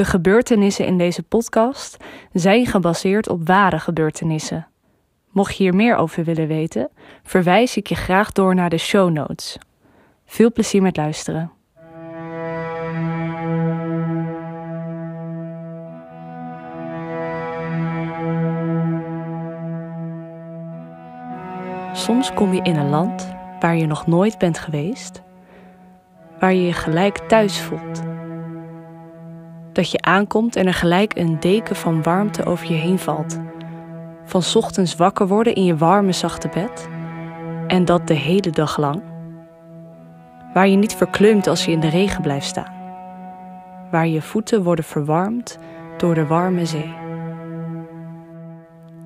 De 0.00 0.06
gebeurtenissen 0.06 0.86
in 0.86 0.98
deze 0.98 1.22
podcast 1.22 1.96
zijn 2.32 2.66
gebaseerd 2.66 3.28
op 3.28 3.46
ware 3.46 3.78
gebeurtenissen. 3.78 4.66
Mocht 5.30 5.56
je 5.56 5.62
hier 5.62 5.74
meer 5.74 5.96
over 5.96 6.24
willen 6.24 6.46
weten, 6.46 6.90
verwijs 7.22 7.76
ik 7.76 7.86
je 7.86 7.94
graag 7.94 8.32
door 8.32 8.54
naar 8.54 8.70
de 8.70 8.78
show 8.78 9.10
notes. 9.10 9.58
Veel 10.26 10.52
plezier 10.52 10.82
met 10.82 10.96
luisteren. 10.96 11.50
Soms 21.92 22.34
kom 22.34 22.54
je 22.54 22.62
in 22.62 22.76
een 22.76 22.90
land 22.90 23.34
waar 23.58 23.76
je 23.76 23.86
nog 23.86 24.06
nooit 24.06 24.38
bent 24.38 24.58
geweest, 24.58 25.22
waar 26.38 26.54
je 26.54 26.62
je 26.62 26.72
gelijk 26.72 27.18
thuis 27.18 27.60
voelt. 27.60 28.19
Dat 29.72 29.90
je 29.90 30.00
aankomt 30.00 30.56
en 30.56 30.66
er 30.66 30.74
gelijk 30.74 31.16
een 31.16 31.40
deken 31.40 31.76
van 31.76 32.02
warmte 32.02 32.44
over 32.44 32.66
je 32.66 32.78
heen 32.78 32.98
valt. 32.98 33.40
Van 34.24 34.42
ochtends 34.54 34.96
wakker 34.96 35.28
worden 35.28 35.54
in 35.54 35.64
je 35.64 35.76
warme, 35.76 36.12
zachte 36.12 36.48
bed 36.48 36.88
en 37.66 37.84
dat 37.84 38.06
de 38.06 38.14
hele 38.14 38.50
dag 38.50 38.76
lang. 38.76 39.02
Waar 40.54 40.68
je 40.68 40.76
niet 40.76 40.94
verkleumd 40.94 41.46
als 41.46 41.64
je 41.64 41.70
in 41.72 41.80
de 41.80 41.88
regen 41.88 42.22
blijft 42.22 42.46
staan. 42.46 42.72
Waar 43.90 44.06
je 44.06 44.22
voeten 44.22 44.62
worden 44.62 44.84
verwarmd 44.84 45.58
door 45.96 46.14
de 46.14 46.26
warme 46.26 46.66
zee. 46.66 46.94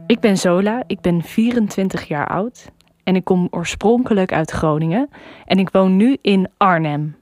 Ik 0.07 0.21
ben 0.21 0.37
Zola, 0.37 0.83
ik 0.87 1.01
ben 1.01 1.23
24 1.23 2.09
jaar 2.09 2.29
oud 2.29 2.71
en 3.05 3.17
ik 3.17 3.25
kom 3.25 3.49
oorspronkelijk 3.51 4.33
uit 4.33 4.51
Groningen 4.51 5.09
en 5.45 5.59
ik 5.59 5.71
woon 5.71 5.97
nu 5.97 6.17
in 6.21 6.51
Arnhem. 6.57 7.17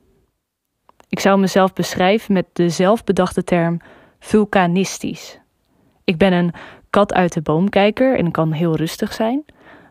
Ik 1.13 1.21
zou 1.21 1.39
mezelf 1.39 1.73
beschrijven 1.73 2.33
met 2.33 2.47
de 2.53 2.69
zelfbedachte 2.69 3.45
term 3.45 3.81
vulkanistisch. 4.19 5.41
Ik 6.05 6.19
ben 6.19 6.33
een 6.33 6.53
kat 6.91 7.15
uit 7.15 7.33
de 7.33 7.41
boomkijker 7.41 8.19
en 8.19 8.31
kan 8.31 8.53
heel 8.53 8.77
rustig 8.77 9.13
zijn, 9.13 9.45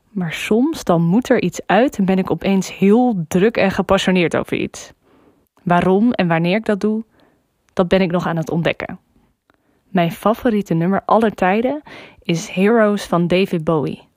maar 0.10 0.34
soms 0.34 0.84
dan 0.84 1.02
moet 1.02 1.30
er 1.30 1.42
iets 1.42 1.62
uit 1.66 1.98
en 1.98 2.06
ben 2.06 2.18
ik 2.18 2.32
opeens 2.32 2.78
heel 2.78 3.26
druk 3.28 3.58
en 3.58 3.72
gepassioneerd 3.72 4.36
over 4.38 4.58
iets. 4.58 4.94
Waarom 5.64 6.12
en 6.12 6.28
wanneer 6.28 6.56
ik 6.56 6.66
dat 6.66 6.80
doe, 6.80 7.04
dat 7.74 7.88
ben 7.88 8.02
ik 8.02 8.12
nog 8.12 8.26
aan 8.26 8.38
het 8.38 8.50
ontdekken. 8.50 9.00
Mijn 9.88 10.12
favoriete 10.12 10.74
nummer 10.74 11.02
aller 11.06 11.34
tijden 11.34 11.82
is 12.24 12.50
Heroes 12.50 13.04
van 13.04 13.28
David 13.28 13.64
Bowie. 13.64 14.08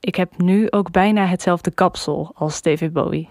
Ik 0.00 0.14
heb 0.14 0.38
nu 0.38 0.70
ook 0.70 0.90
bijna 0.90 1.26
hetzelfde 1.26 1.70
kapsel 1.70 2.30
als 2.34 2.62
David 2.62 2.92
Bowie. 2.92 3.28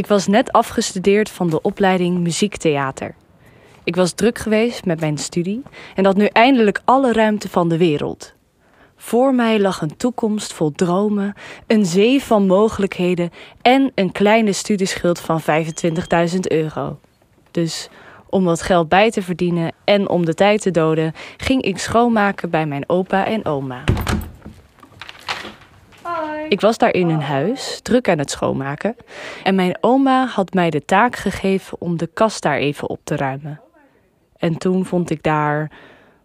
Ik 0.00 0.06
was 0.06 0.26
net 0.26 0.52
afgestudeerd 0.52 1.30
van 1.30 1.50
de 1.50 1.62
opleiding 1.62 2.18
muziektheater. 2.18 3.14
Ik 3.84 3.96
was 3.96 4.12
druk 4.12 4.38
geweest 4.38 4.84
met 4.84 5.00
mijn 5.00 5.18
studie 5.18 5.62
en 5.94 6.04
had 6.04 6.16
nu 6.16 6.24
eindelijk 6.24 6.80
alle 6.84 7.12
ruimte 7.12 7.48
van 7.48 7.68
de 7.68 7.76
wereld. 7.76 8.34
Voor 8.96 9.34
mij 9.34 9.60
lag 9.60 9.80
een 9.80 9.96
toekomst 9.96 10.52
vol 10.52 10.72
dromen, 10.72 11.34
een 11.66 11.86
zee 11.86 12.22
van 12.22 12.46
mogelijkheden 12.46 13.30
en 13.62 13.92
een 13.94 14.12
kleine 14.12 14.52
studieschuld 14.52 15.20
van 15.20 15.40
25.000 15.40 16.38
euro. 16.40 16.98
Dus 17.50 17.88
om 18.28 18.44
wat 18.44 18.62
geld 18.62 18.88
bij 18.88 19.10
te 19.10 19.22
verdienen 19.22 19.72
en 19.84 20.08
om 20.08 20.24
de 20.24 20.34
tijd 20.34 20.62
te 20.62 20.70
doden, 20.70 21.12
ging 21.36 21.62
ik 21.62 21.78
schoonmaken 21.78 22.50
bij 22.50 22.66
mijn 22.66 22.88
opa 22.88 23.26
en 23.26 23.44
oma. 23.44 23.84
Ik 26.48 26.60
was 26.60 26.78
daar 26.78 26.94
in 26.94 27.08
hun 27.08 27.22
huis, 27.22 27.80
druk 27.82 28.08
aan 28.08 28.18
het 28.18 28.30
schoonmaken. 28.30 28.96
En 29.44 29.54
mijn 29.54 29.76
oma 29.80 30.26
had 30.26 30.54
mij 30.54 30.70
de 30.70 30.84
taak 30.84 31.16
gegeven 31.16 31.80
om 31.80 31.96
de 31.96 32.06
kast 32.06 32.42
daar 32.42 32.56
even 32.56 32.88
op 32.88 33.00
te 33.04 33.16
ruimen. 33.16 33.60
En 34.36 34.58
toen 34.58 34.84
vond 34.84 35.10
ik 35.10 35.22
daar 35.22 35.70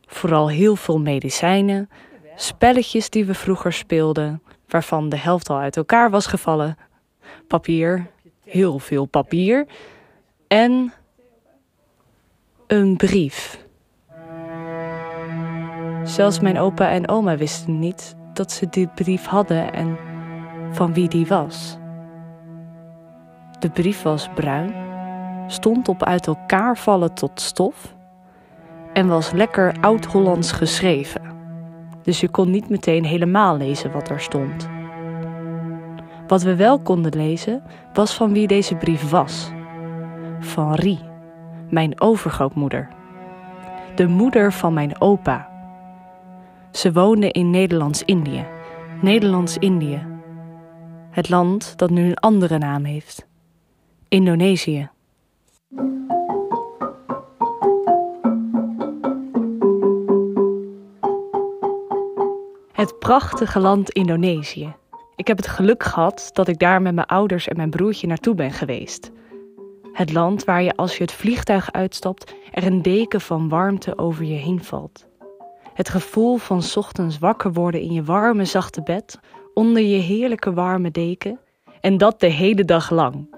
vooral 0.06 0.50
heel 0.50 0.76
veel 0.76 1.00
medicijnen, 1.00 1.90
spelletjes 2.36 3.10
die 3.10 3.26
we 3.26 3.34
vroeger 3.34 3.73
speelden, 3.73 4.42
waarvan 4.67 5.10
de 5.10 5.17
helft 5.17 5.50
al 5.50 5.58
uit 5.58 5.78
elkaar 5.78 6.10
was 6.10 6.26
gevallen, 6.26 6.78
papier, 7.48 8.08
heel 8.44 8.80
veel 8.80 9.05
papier 9.05 9.66
en 10.48 10.94
een 12.67 12.95
brief. 12.95 13.64
Zelfs 16.04 16.39
mijn 16.39 16.60
opa 16.60 16.89
en 16.89 17.08
oma 17.10 17.38
wisten 17.38 17.80
niet 17.80 18.14
dat 18.36 18.52
ze 18.52 18.70
dit 18.70 18.96
brief 18.96 19.26
hadden 19.26 19.73
en 19.73 19.98
van 20.72 20.94
wie 20.94 21.08
die 21.08 21.28
was. 21.28 21.78
De 23.60 23.70
brief 23.70 24.02
was 24.02 24.30
bruin, 24.36 24.73
stond 25.48 25.88
op 25.88 26.04
uit 26.04 26.28
elkaar 26.28 26.78
vallen 26.78 27.14
tot 27.14 27.42
stof 27.42 27.96
en 28.94 29.08
was 29.08 29.32
lekker 29.32 29.76
oud-Hollands 29.82 30.52
geschreven. 30.52 31.22
Dus 32.04 32.20
je 32.20 32.30
kon 32.30 32.52
niet 32.52 32.70
meteen 32.70 33.06
helemaal 33.06 33.58
lezen 33.58 33.92
wat 33.92 34.10
er 34.10 34.20
stond. 34.20 34.70
Wat 36.28 36.42
we 36.42 36.56
wel 36.56 36.80
konden 36.80 37.16
lezen 37.16 37.64
was 37.94 38.14
van 38.14 38.34
wie 38.34 38.48
deze 38.48 38.76
brief 38.76 39.10
was. 39.10 39.52
Van 40.40 40.73
Rie 40.73 41.14
mijn 41.70 42.02
overgrootmoeder. 42.02 42.88
De 43.96 44.08
moeder 44.08 44.54
van 44.54 44.73
mijn 44.73 45.02
opa. 45.02 45.50
Ze 46.75 46.91
woonde 46.91 47.31
in 47.31 47.49
Nederlands-Indië. 47.49 48.45
Nederlands-Indië. 49.02 50.05
Het 51.11 51.30
land 51.30 51.77
dat 51.77 51.89
nu 51.89 52.03
een 52.03 52.15
andere 52.17 52.58
naam 52.58 52.83
heeft. 52.83 53.27
Indonesië. 54.08 54.89
Het 62.71 62.99
prachtige 62.99 63.59
land 63.59 63.89
Indonesië. 63.89 64.75
Ik 65.15 65.27
heb 65.27 65.37
het 65.37 65.47
geluk 65.47 65.83
gehad 65.83 66.30
dat 66.33 66.47
ik 66.47 66.59
daar 66.59 66.81
met 66.81 66.95
mijn 66.95 67.07
ouders 67.07 67.47
en 67.47 67.55
mijn 67.55 67.69
broertje 67.69 68.07
naartoe 68.07 68.36
ben 68.36 68.52
geweest. 68.52 69.11
Het 69.92 70.13
land 70.13 70.43
waar 70.43 70.63
je 70.63 70.75
als 70.75 70.97
je 70.97 71.03
het 71.03 71.13
vliegtuig 71.13 71.71
uitstapt 71.71 72.33
er 72.52 72.65
een 72.65 72.81
deken 72.81 73.21
van 73.21 73.49
warmte 73.49 73.97
over 73.97 74.25
je 74.25 74.33
heen 74.33 74.63
valt. 74.63 75.07
Het 75.75 75.89
gevoel 75.89 76.37
van 76.37 76.63
ochtends 76.75 77.19
wakker 77.19 77.53
worden 77.53 77.81
in 77.81 77.93
je 77.93 78.03
warme 78.03 78.45
zachte 78.45 78.81
bed 78.81 79.19
onder 79.53 79.83
je 79.83 79.97
heerlijke 79.97 80.53
warme 80.53 80.91
deken 80.91 81.39
en 81.81 81.97
dat 81.97 82.19
de 82.19 82.27
hele 82.27 82.65
dag 82.65 82.89
lang. 82.89 83.36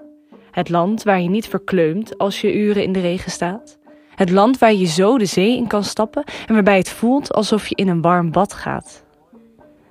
Het 0.50 0.68
land 0.68 1.02
waar 1.02 1.20
je 1.20 1.28
niet 1.28 1.48
verkleumt 1.48 2.18
als 2.18 2.40
je 2.40 2.54
uren 2.54 2.82
in 2.82 2.92
de 2.92 3.00
regen 3.00 3.30
staat. 3.30 3.78
Het 4.14 4.30
land 4.30 4.58
waar 4.58 4.72
je 4.72 4.86
zo 4.86 5.18
de 5.18 5.24
zee 5.24 5.56
in 5.56 5.66
kan 5.66 5.84
stappen 5.84 6.24
en 6.46 6.54
waarbij 6.54 6.76
het 6.76 6.88
voelt 6.88 7.32
alsof 7.32 7.66
je 7.66 7.74
in 7.74 7.88
een 7.88 8.00
warm 8.00 8.32
bad 8.32 8.52
gaat. 8.52 9.04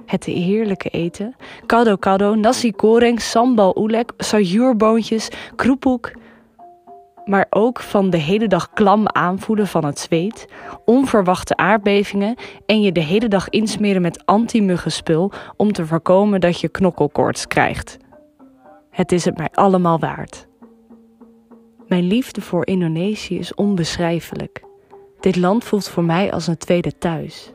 Het 0.05 0.23
heerlijke 0.23 0.89
eten, 0.89 1.35
kado 1.65 1.95
kado, 1.95 2.35
nasi 2.35 2.73
goreng, 2.77 3.21
sambal 3.21 3.77
oelek, 3.77 4.11
sayurboontjes, 4.17 5.29
kroepoek 5.55 6.11
maar 7.27 7.45
ook 7.49 7.79
van 7.79 8.09
de 8.09 8.17
hele 8.17 8.47
dag 8.47 8.69
klam 8.73 9.07
aanvoelen 9.07 9.67
van 9.67 9.85
het 9.85 9.99
zweet, 9.99 10.47
onverwachte 10.85 11.55
aardbevingen 11.55 12.35
en 12.65 12.81
je 12.81 12.91
de 12.91 13.03
hele 13.03 13.27
dag 13.27 13.49
insmeren 13.49 14.01
met 14.01 14.25
anti-muggenspul 14.25 15.31
om 15.55 15.71
te 15.71 15.85
voorkomen 15.85 16.41
dat 16.41 16.59
je 16.59 16.69
knokkelkoorts 16.69 17.47
krijgt. 17.47 17.97
Het 18.89 19.11
is 19.11 19.25
het 19.25 19.37
mij 19.37 19.49
allemaal 19.51 19.99
waard. 19.99 20.47
Mijn 21.87 22.07
liefde 22.07 22.41
voor 22.41 22.67
Indonesië 22.67 23.37
is 23.37 23.53
onbeschrijfelijk. 23.53 24.63
Dit 25.19 25.35
land 25.35 25.63
voelt 25.63 25.87
voor 25.87 26.03
mij 26.03 26.31
als 26.31 26.47
een 26.47 26.57
tweede 26.57 26.97
thuis. 26.97 27.51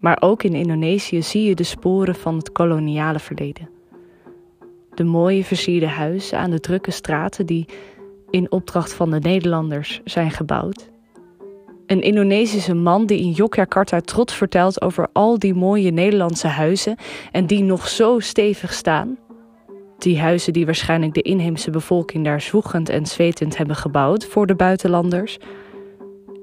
Maar 0.00 0.16
ook 0.20 0.42
in 0.42 0.54
Indonesië 0.54 1.22
zie 1.22 1.42
je 1.48 1.54
de 1.54 1.62
sporen 1.62 2.14
van 2.14 2.36
het 2.36 2.52
koloniale 2.52 3.18
verleden. 3.18 3.70
De 4.94 5.04
mooie 5.04 5.44
versierde 5.44 5.86
huizen 5.88 6.38
aan 6.38 6.50
de 6.50 6.60
drukke 6.60 6.90
straten 6.90 7.46
die 7.46 7.66
in 8.36 8.50
opdracht 8.50 8.94
van 8.94 9.10
de 9.10 9.18
Nederlanders 9.18 10.00
zijn 10.04 10.30
gebouwd. 10.30 10.90
Een 11.86 12.02
Indonesische 12.02 12.74
man 12.74 13.06
die 13.06 13.18
in 13.18 13.30
Yogyakarta 13.30 14.00
trots 14.00 14.34
vertelt 14.34 14.82
over 14.82 15.08
al 15.12 15.38
die 15.38 15.54
mooie 15.54 15.90
Nederlandse 15.90 16.46
huizen 16.46 16.96
en 17.32 17.46
die 17.46 17.62
nog 17.62 17.88
zo 17.88 18.18
stevig 18.18 18.72
staan. 18.72 19.18
Die 19.98 20.20
huizen 20.20 20.52
die 20.52 20.64
waarschijnlijk 20.64 21.14
de 21.14 21.22
inheemse 21.22 21.70
bevolking 21.70 22.24
daar 22.24 22.40
zwoegend 22.40 22.88
en 22.88 23.06
zwetend 23.06 23.56
hebben 23.56 23.76
gebouwd 23.76 24.26
voor 24.26 24.46
de 24.46 24.54
buitenlanders. 24.54 25.38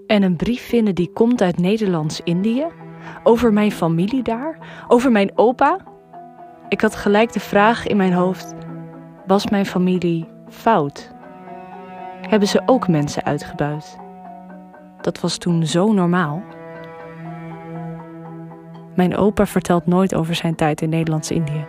En 0.07 0.24
een 0.24 0.36
brief 0.36 0.62
vinden 0.68 0.95
die 0.95 1.12
komt 1.13 1.42
uit 1.42 1.57
Nederlands-Indië, 1.57 2.66
over 3.24 3.54
mijn 3.54 3.72
familie 3.72 4.24
daar, 4.24 4.57
over 4.88 5.12
mijn 5.12 5.31
opa. 5.36 5.78
Ik 6.69 6.81
had 6.81 6.95
gelijk 6.95 7.34
de 7.34 7.40
vraag 7.40 7.88
in 7.88 7.98
mijn 7.98 8.13
hoofd: 8.13 8.54
was 9.28 9.50
mijn 9.50 9.66
familie 9.66 10.28
fout? 10.50 11.12
Hebben 12.30 12.48
ze 12.48 12.62
ook 12.66 12.88
mensen 12.88 13.24
uitgebuit. 13.24 13.98
Dat 15.02 15.20
was 15.20 15.38
toen 15.38 15.66
zo 15.66 15.94
normaal. 15.94 16.42
Mijn 18.96 19.16
opa 19.18 19.46
vertelt 19.46 19.86
nooit 19.86 20.16
over 20.16 20.36
zijn 20.36 20.56
tijd 20.56 20.81
in 20.81 20.90
Nederlands-Indië 20.90 21.66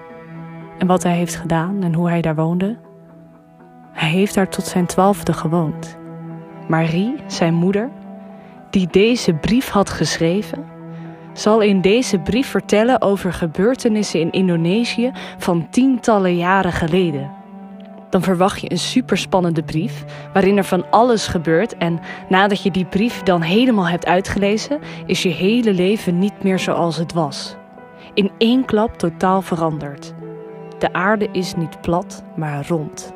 en 0.79 0.87
wat 0.87 1.03
hij 1.03 1.17
heeft 1.17 1.37
gedaan 1.37 1.83
en 1.83 1.95
hoe 1.95 2.09
hij 2.09 2.21
daar 2.21 2.35
woonde. 2.35 2.77
Hij 3.93 4.09
heeft 4.09 4.35
daar 4.35 4.49
tot 4.49 4.65
zijn 4.65 4.87
twaalfde 4.87 5.33
gewoond. 5.33 5.99
Marie, 6.69 7.15
zijn 7.27 7.55
moeder, 7.55 7.91
die 8.71 8.89
deze 8.91 9.35
brief 9.35 9.69
had 9.69 9.91
geschreven, 9.91 10.65
zal 11.33 11.61
in 11.61 11.81
deze 11.81 12.19
brief 12.19 12.47
vertellen 12.47 13.01
over 13.01 13.33
gebeurtenissen 13.33 14.21
in 14.21 14.31
Indonesië 14.31 15.11
van 15.39 15.69
tientallen 15.71 16.37
jaren 16.37 16.73
geleden. 16.73 17.31
Dan 18.15 18.23
verwacht 18.23 18.61
je 18.61 18.71
een 18.71 18.79
superspannende 18.79 19.63
brief 19.63 20.05
waarin 20.33 20.57
er 20.57 20.65
van 20.65 20.91
alles 20.91 21.27
gebeurt 21.27 21.77
en 21.77 22.01
nadat 22.29 22.63
je 22.63 22.71
die 22.71 22.85
brief 22.85 23.23
dan 23.23 23.41
helemaal 23.41 23.89
hebt 23.89 24.07
uitgelezen, 24.07 24.79
is 25.07 25.23
je 25.23 25.29
hele 25.29 25.73
leven 25.73 26.19
niet 26.19 26.43
meer 26.43 26.59
zoals 26.59 26.97
het 26.97 27.13
was. 27.13 27.57
In 28.13 28.31
één 28.39 28.65
klap 28.65 28.99
totaal 28.99 29.43
veranderd. 29.43 30.15
De 30.79 30.93
aarde 30.93 31.29
is 31.33 31.55
niet 31.55 31.81
plat, 31.81 32.25
maar 32.37 32.67
rond. 32.69 33.13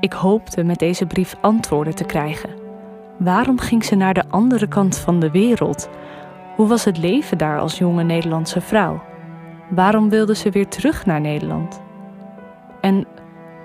Ik 0.00 0.12
hoopte 0.12 0.62
met 0.62 0.78
deze 0.78 1.06
brief 1.06 1.34
antwoorden 1.40 1.94
te 1.94 2.04
krijgen. 2.04 2.50
Waarom 3.18 3.58
ging 3.58 3.84
ze 3.84 3.94
naar 3.94 4.14
de 4.14 4.28
andere 4.28 4.66
kant 4.66 4.98
van 4.98 5.20
de 5.20 5.30
wereld? 5.30 5.88
Hoe 6.56 6.68
was 6.68 6.84
het 6.84 6.98
leven 6.98 7.38
daar 7.38 7.58
als 7.58 7.78
jonge 7.78 8.02
Nederlandse 8.02 8.60
vrouw? 8.60 9.02
Waarom 9.70 10.08
wilde 10.08 10.34
ze 10.34 10.50
weer 10.50 10.68
terug 10.68 11.06
naar 11.06 11.20
Nederland? 11.20 11.80
En 12.80 13.06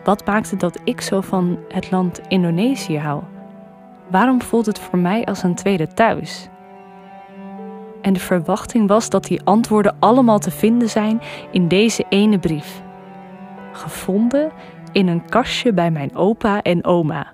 wat 0.04 0.26
maakte 0.26 0.56
dat 0.56 0.80
ik 0.84 1.02
zo 1.02 1.22
van 1.22 1.60
het 1.68 1.92
land 1.92 2.22
Indonesië 2.28 2.98
hou? 2.98 3.24
Waarom 4.10 4.42
voelt 4.42 4.66
het 4.66 4.80
voor 4.80 5.00
mij 5.00 5.26
als 5.26 5.44
een 5.44 5.56
tweede 5.56 5.88
thuis? 5.88 6.50
En 8.02 8.14
de 8.14 8.20
verwachting 8.20 8.88
was 8.88 9.10
dat 9.10 9.24
die 9.24 9.42
antwoorden 9.44 9.96
allemaal 10.00 10.40
te 10.40 10.52
vinden 10.52 10.90
zijn 10.90 11.22
in 11.52 11.68
deze 11.68 12.06
ene 12.10 12.40
brief. 12.40 12.82
Gevonden 13.72 14.52
in 14.92 15.08
een 15.08 15.30
kastje 15.30 15.74
bij 15.74 15.92
mijn 15.92 16.16
opa 16.16 16.62
en 16.62 16.86
oma. 16.86 17.34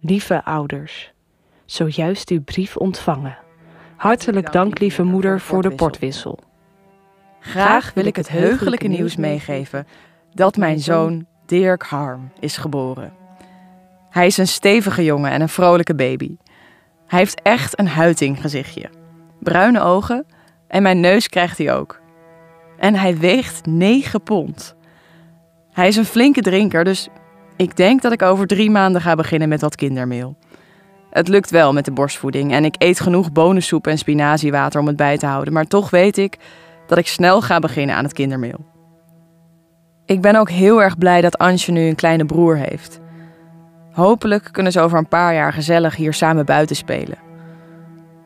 Lieve 0.00 0.44
ouders, 0.44 1.12
zojuist 1.64 2.30
uw 2.30 2.42
brief 2.42 2.76
ontvangen. 2.76 3.38
Hartelijk 3.96 4.52
dank, 4.52 4.78
lieve 4.78 5.02
moeder, 5.02 5.40
voor 5.40 5.62
de 5.62 5.70
portwissel. 5.70 6.38
Graag 7.40 7.94
wil 7.94 8.04
ik 8.04 8.16
het 8.16 8.28
heugelijke 8.28 8.88
nieuws 8.88 9.16
meegeven 9.16 9.86
dat 10.32 10.56
mijn 10.56 10.78
zoon 10.78 11.26
Dirk 11.46 11.82
Harm 11.82 12.32
is 12.38 12.56
geboren. 12.56 13.12
Hij 14.10 14.26
is 14.26 14.36
een 14.36 14.48
stevige 14.48 15.04
jongen 15.04 15.30
en 15.30 15.40
een 15.40 15.48
vrolijke 15.48 15.94
baby. 15.94 16.36
Hij 17.06 17.18
heeft 17.18 17.42
echt 17.42 17.78
een 17.78 17.88
huiting 17.88 18.40
gezichtje. 18.40 18.90
Bruine 19.40 19.80
ogen 19.80 20.26
en 20.68 20.82
mijn 20.82 21.00
neus 21.00 21.28
krijgt 21.28 21.58
hij 21.58 21.74
ook. 21.74 22.00
En 22.78 22.94
hij 22.94 23.18
weegt 23.18 23.66
9 23.66 24.22
pond. 24.22 24.74
Hij 25.72 25.88
is 25.88 25.96
een 25.96 26.04
flinke 26.04 26.40
drinker, 26.40 26.84
dus 26.84 27.08
ik 27.56 27.76
denk 27.76 28.02
dat 28.02 28.12
ik 28.12 28.22
over 28.22 28.46
drie 28.46 28.70
maanden 28.70 29.00
ga 29.00 29.14
beginnen 29.14 29.48
met 29.48 29.60
wat 29.60 29.76
kindermeel. 29.76 30.36
Het 31.10 31.28
lukt 31.28 31.50
wel 31.50 31.72
met 31.72 31.84
de 31.84 31.92
borstvoeding 31.92 32.52
en 32.52 32.64
ik 32.64 32.74
eet 32.78 33.00
genoeg 33.00 33.32
bonensoep 33.32 33.86
en 33.86 33.98
spinaziewater 33.98 34.80
om 34.80 34.86
het 34.86 34.96
bij 34.96 35.18
te 35.18 35.26
houden, 35.26 35.52
maar 35.52 35.66
toch 35.66 35.90
weet 35.90 36.18
ik 36.18 36.38
dat 36.86 36.98
ik 36.98 37.06
snel 37.06 37.42
ga 37.42 37.58
beginnen 37.58 37.96
aan 37.96 38.04
het 38.04 38.12
kindermeel. 38.12 38.73
Ik 40.06 40.20
ben 40.20 40.36
ook 40.36 40.50
heel 40.50 40.82
erg 40.82 40.98
blij 40.98 41.20
dat 41.20 41.38
Ansje 41.38 41.72
nu 41.72 41.80
een 41.80 41.94
kleine 41.94 42.24
broer 42.24 42.56
heeft. 42.56 43.00
Hopelijk 43.92 44.48
kunnen 44.52 44.72
ze 44.72 44.80
over 44.80 44.98
een 44.98 45.08
paar 45.08 45.34
jaar 45.34 45.52
gezellig 45.52 45.96
hier 45.96 46.12
samen 46.12 46.46
buiten 46.46 46.76
spelen. 46.76 47.18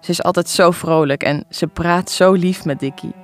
Ze 0.01 0.11
is 0.11 0.23
altijd 0.23 0.49
zo 0.49 0.71
vrolijk 0.71 1.23
en 1.23 1.45
ze 1.51 1.67
praat 1.67 2.11
zo 2.11 2.33
lief 2.33 2.65
met 2.65 2.81
Dickie. 2.81 3.15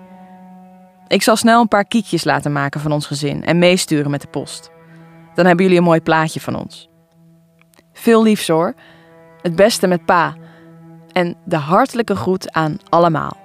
Ik 1.09 1.23
zal 1.23 1.37
snel 1.37 1.61
een 1.61 1.69
paar 1.69 1.85
kiekjes 1.85 2.25
laten 2.25 2.53
maken 2.53 2.81
van 2.81 2.93
ons 2.93 3.06
gezin 3.06 3.45
en 3.45 3.59
meesturen 3.59 4.11
met 4.11 4.21
de 4.21 4.29
post. 4.29 4.71
Dan 5.35 5.47
hebben 5.47 5.65
jullie 5.65 5.81
een 5.81 5.87
mooi 5.87 6.01
plaatje 6.01 6.41
van 6.41 6.55
ons. 6.55 6.89
Veel 7.93 8.23
liefs 8.23 8.49
hoor. 8.49 8.75
Het 9.43 9.56
beste 9.56 9.87
met 9.87 10.05
pa. 10.05 10.35
En 11.12 11.37
de 11.45 11.56
hartelijke 11.56 12.17
groet 12.17 12.53
aan 12.53 12.79
allemaal. 12.89 13.37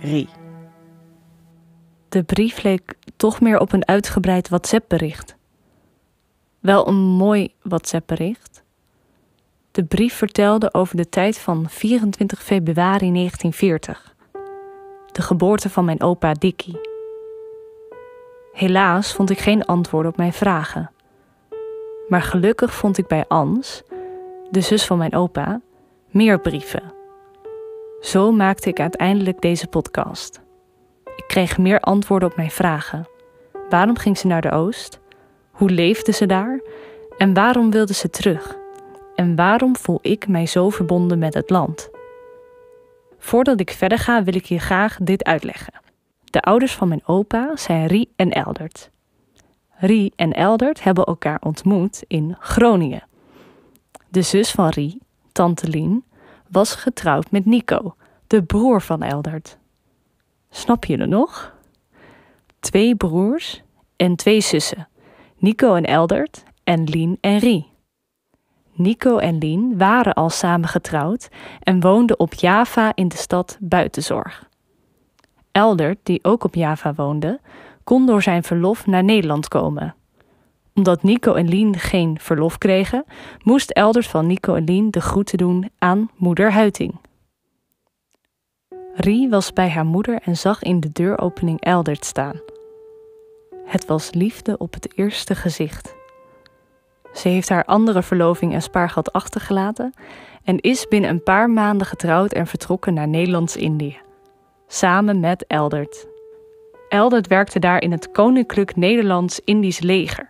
Rie. 0.00 0.28
De 2.08 2.22
brief 2.22 2.62
leek 2.62 2.94
toch 3.18 3.40
meer 3.40 3.58
op 3.58 3.72
een 3.72 3.86
uitgebreid 3.86 4.48
WhatsApp-bericht. 4.48 5.36
Wel 6.58 6.88
een 6.88 7.00
mooi 7.00 7.54
WhatsApp-bericht. 7.62 8.62
De 9.70 9.84
brief 9.84 10.14
vertelde 10.14 10.74
over 10.74 10.96
de 10.96 11.08
tijd 11.08 11.38
van 11.38 11.68
24 11.68 12.42
februari 12.42 13.12
1940, 13.12 14.14
de 15.12 15.22
geboorte 15.22 15.70
van 15.70 15.84
mijn 15.84 16.02
opa 16.02 16.32
Dickie. 16.32 16.80
Helaas 18.52 19.12
vond 19.12 19.30
ik 19.30 19.38
geen 19.38 19.64
antwoord 19.64 20.06
op 20.06 20.16
mijn 20.16 20.32
vragen. 20.32 20.90
Maar 22.08 22.22
gelukkig 22.22 22.74
vond 22.74 22.98
ik 22.98 23.06
bij 23.06 23.24
Ans, 23.28 23.82
de 24.50 24.60
zus 24.60 24.86
van 24.86 24.98
mijn 24.98 25.14
opa, 25.14 25.60
meer 26.10 26.40
brieven. 26.40 26.92
Zo 28.00 28.32
maakte 28.32 28.68
ik 28.68 28.80
uiteindelijk 28.80 29.40
deze 29.40 29.66
podcast. 29.66 30.46
Ik 31.18 31.24
kreeg 31.26 31.58
meer 31.58 31.80
antwoorden 31.80 32.28
op 32.28 32.36
mijn 32.36 32.50
vragen. 32.50 33.08
Waarom 33.68 33.98
ging 33.98 34.18
ze 34.18 34.26
naar 34.26 34.40
de 34.40 34.50
Oost? 34.50 35.00
Hoe 35.50 35.70
leefde 35.70 36.12
ze 36.12 36.26
daar? 36.26 36.60
En 37.16 37.34
waarom 37.34 37.70
wilde 37.70 37.94
ze 37.94 38.10
terug? 38.10 38.56
En 39.14 39.36
waarom 39.36 39.76
voel 39.76 39.98
ik 40.02 40.28
mij 40.28 40.46
zo 40.46 40.70
verbonden 40.70 41.18
met 41.18 41.34
het 41.34 41.50
land? 41.50 41.90
Voordat 43.18 43.60
ik 43.60 43.70
verder 43.70 43.98
ga, 43.98 44.22
wil 44.22 44.34
ik 44.34 44.44
je 44.44 44.58
graag 44.58 44.98
dit 45.02 45.24
uitleggen. 45.24 45.72
De 46.24 46.40
ouders 46.40 46.74
van 46.74 46.88
mijn 46.88 47.06
opa 47.06 47.56
zijn 47.56 47.86
Rie 47.86 48.12
en 48.16 48.30
Eldert. 48.30 48.90
Rie 49.70 50.12
en 50.16 50.32
Eldert 50.32 50.82
hebben 50.82 51.04
elkaar 51.04 51.38
ontmoet 51.40 52.04
in 52.06 52.36
Groningen. 52.38 53.06
De 54.08 54.22
zus 54.22 54.50
van 54.50 54.68
Rie, 54.68 55.02
tante 55.32 55.68
Lien, 55.68 56.04
was 56.50 56.74
getrouwd 56.74 57.30
met 57.30 57.44
Nico, 57.44 57.94
de 58.26 58.42
broer 58.42 58.82
van 58.82 59.02
Eldert. 59.02 59.58
Snap 60.50 60.84
je 60.84 60.96
er 60.96 61.08
nog? 61.08 61.54
Twee 62.60 62.96
broers 62.96 63.62
en 63.96 64.16
twee 64.16 64.40
zussen, 64.40 64.88
Nico 65.36 65.74
en 65.74 65.84
Eldert 65.84 66.44
en 66.64 66.84
Lien 66.84 67.18
en 67.20 67.38
Rie. 67.38 67.66
Nico 68.72 69.18
en 69.18 69.38
Lien 69.38 69.78
waren 69.78 70.14
al 70.14 70.30
samen 70.30 70.68
getrouwd 70.68 71.28
en 71.60 71.80
woonden 71.80 72.18
op 72.18 72.34
Java 72.34 72.92
in 72.94 73.08
de 73.08 73.16
stad 73.16 73.58
Buitenzorg. 73.60 74.48
Eldert, 75.52 75.98
die 76.02 76.24
ook 76.24 76.44
op 76.44 76.54
Java 76.54 76.94
woonde, 76.94 77.40
kon 77.84 78.06
door 78.06 78.22
zijn 78.22 78.42
verlof 78.42 78.86
naar 78.86 79.04
Nederland 79.04 79.48
komen. 79.48 79.94
Omdat 80.74 81.02
Nico 81.02 81.34
en 81.34 81.48
Lien 81.48 81.78
geen 81.78 82.18
verlof 82.20 82.58
kregen, 82.58 83.04
moest 83.42 83.70
Eldert 83.70 84.06
van 84.06 84.26
Nico 84.26 84.54
en 84.54 84.64
Lien 84.64 84.90
de 84.90 85.00
groeten 85.00 85.38
doen 85.38 85.70
aan 85.78 86.10
moeder 86.16 86.52
Huiting. 86.52 86.94
Rie 89.00 89.28
was 89.28 89.52
bij 89.52 89.68
haar 89.68 89.86
moeder 89.86 90.18
en 90.24 90.36
zag 90.36 90.62
in 90.62 90.80
de 90.80 90.92
deuropening 90.92 91.60
Eldert 91.60 92.04
staan. 92.04 92.40
Het 93.64 93.86
was 93.86 94.12
liefde 94.12 94.58
op 94.58 94.74
het 94.74 94.98
eerste 94.98 95.34
gezicht. 95.34 95.94
Ze 97.12 97.28
heeft 97.28 97.48
haar 97.48 97.64
andere 97.64 98.02
verloving 98.02 98.52
en 98.52 98.62
spaargeld 98.62 99.12
achtergelaten 99.12 99.92
en 100.44 100.58
is 100.58 100.88
binnen 100.88 101.10
een 101.10 101.22
paar 101.22 101.50
maanden 101.50 101.86
getrouwd 101.86 102.32
en 102.32 102.46
vertrokken 102.46 102.94
naar 102.94 103.08
Nederlands-Indië. 103.08 103.96
Samen 104.66 105.20
met 105.20 105.46
Eldert. 105.46 106.06
Eldert 106.88 107.26
werkte 107.26 107.58
daar 107.58 107.82
in 107.82 107.92
het 107.92 108.10
Koninklijk 108.10 108.76
Nederlands-Indisch 108.76 109.80
leger, 109.80 110.28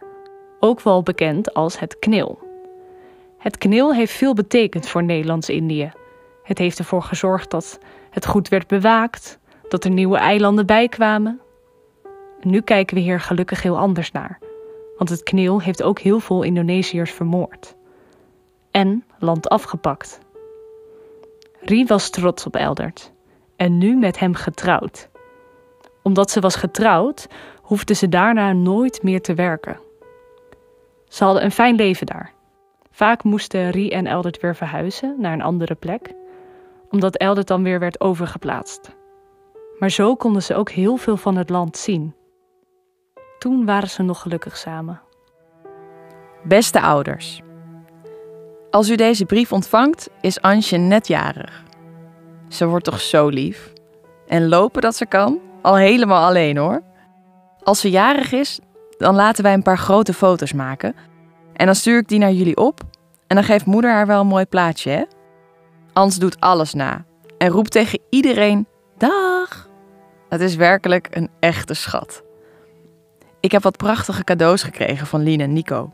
ook 0.60 0.80
wel 0.80 1.02
bekend 1.02 1.54
als 1.54 1.78
het 1.78 1.98
KNIL. 1.98 2.38
Het 3.38 3.58
KNIL 3.58 3.94
heeft 3.94 4.12
veel 4.12 4.34
betekend 4.34 4.88
voor 4.88 5.04
Nederlands-Indië. 5.04 5.90
Het 6.42 6.58
heeft 6.58 6.78
ervoor 6.78 7.02
gezorgd 7.02 7.50
dat 7.50 7.78
het 8.10 8.26
goed 8.26 8.48
werd 8.48 8.66
bewaakt, 8.66 9.38
dat 9.68 9.84
er 9.84 9.90
nieuwe 9.90 10.16
eilanden 10.16 10.66
bijkwamen. 10.66 11.40
Nu 12.40 12.60
kijken 12.60 12.96
we 12.96 13.02
hier 13.02 13.20
gelukkig 13.20 13.62
heel 13.62 13.78
anders 13.78 14.12
naar, 14.12 14.38
want 14.96 15.10
het 15.10 15.22
KNIL 15.22 15.60
heeft 15.60 15.82
ook 15.82 15.98
heel 15.98 16.20
veel 16.20 16.42
Indonesiërs 16.42 17.12
vermoord. 17.12 17.76
En 18.70 19.04
land 19.18 19.48
afgepakt. 19.48 20.20
Rie 21.60 21.86
was 21.86 22.10
trots 22.10 22.46
op 22.46 22.56
Eldert 22.56 23.12
en 23.56 23.78
nu 23.78 23.96
met 23.96 24.18
hem 24.18 24.34
getrouwd. 24.34 25.08
Omdat 26.02 26.30
ze 26.30 26.40
was 26.40 26.56
getrouwd, 26.56 27.26
hoefde 27.62 27.94
ze 27.94 28.08
daarna 28.08 28.52
nooit 28.52 29.02
meer 29.02 29.20
te 29.20 29.34
werken. 29.34 29.80
Ze 31.08 31.24
hadden 31.24 31.44
een 31.44 31.50
fijn 31.50 31.74
leven 31.74 32.06
daar. 32.06 32.32
Vaak 32.90 33.22
moesten 33.22 33.70
Rie 33.70 33.90
en 33.90 34.06
Eldert 34.06 34.40
weer 34.40 34.56
verhuizen 34.56 35.14
naar 35.18 35.32
een 35.32 35.42
andere 35.42 35.74
plek, 35.74 36.14
omdat 36.90 37.16
Eldert 37.16 37.46
dan 37.46 37.62
weer 37.62 37.78
werd 37.78 38.00
overgeplaatst. 38.00 38.96
Maar 39.78 39.90
zo 39.90 40.14
konden 40.14 40.42
ze 40.42 40.54
ook 40.54 40.70
heel 40.70 40.96
veel 40.96 41.16
van 41.16 41.36
het 41.36 41.50
land 41.50 41.76
zien. 41.76 42.14
Toen 43.38 43.64
waren 43.64 43.88
ze 43.88 44.02
nog 44.02 44.20
gelukkig 44.20 44.56
samen. 44.56 45.00
Beste 46.44 46.80
ouders. 46.80 47.40
Als 48.70 48.90
u 48.90 48.96
deze 48.96 49.24
brief 49.24 49.52
ontvangt, 49.52 50.10
is 50.20 50.40
Ansje 50.40 50.76
net 50.76 51.06
jarig. 51.06 51.62
Ze 52.48 52.66
wordt 52.66 52.84
toch 52.84 53.00
zo 53.00 53.28
lief. 53.28 53.72
En 54.26 54.48
lopen 54.48 54.82
dat 54.82 54.96
ze 54.96 55.06
kan, 55.06 55.38
al 55.62 55.76
helemaal 55.76 56.26
alleen 56.26 56.56
hoor. 56.56 56.82
Als 57.62 57.80
ze 57.80 57.90
jarig 57.90 58.32
is, 58.32 58.60
dan 58.98 59.14
laten 59.14 59.42
wij 59.42 59.52
een 59.52 59.62
paar 59.62 59.78
grote 59.78 60.14
foto's 60.14 60.52
maken 60.52 60.94
En 61.52 61.66
dan 61.66 61.74
stuur 61.74 61.98
ik 61.98 62.08
die 62.08 62.18
naar 62.18 62.32
jullie 62.32 62.56
op 62.56 62.80
en 63.26 63.36
dan 63.36 63.44
geeft 63.44 63.66
moeder 63.66 63.90
haar 63.90 64.06
wel 64.06 64.20
een 64.20 64.26
mooi 64.26 64.44
plaatje, 64.44 64.90
hè? 64.90 65.02
Ans 65.98 66.18
doet 66.18 66.40
alles 66.40 66.74
na 66.74 67.04
en 67.38 67.48
roept 67.48 67.70
tegen 67.70 68.00
iedereen: 68.10 68.66
Dag! 68.98 69.68
Het 70.28 70.40
is 70.40 70.54
werkelijk 70.54 71.08
een 71.10 71.30
echte 71.40 71.74
schat. 71.74 72.22
Ik 73.40 73.52
heb 73.52 73.62
wat 73.62 73.76
prachtige 73.76 74.24
cadeaus 74.24 74.62
gekregen 74.62 75.06
van 75.06 75.22
Lien 75.22 75.40
en 75.40 75.52
Nico. 75.52 75.92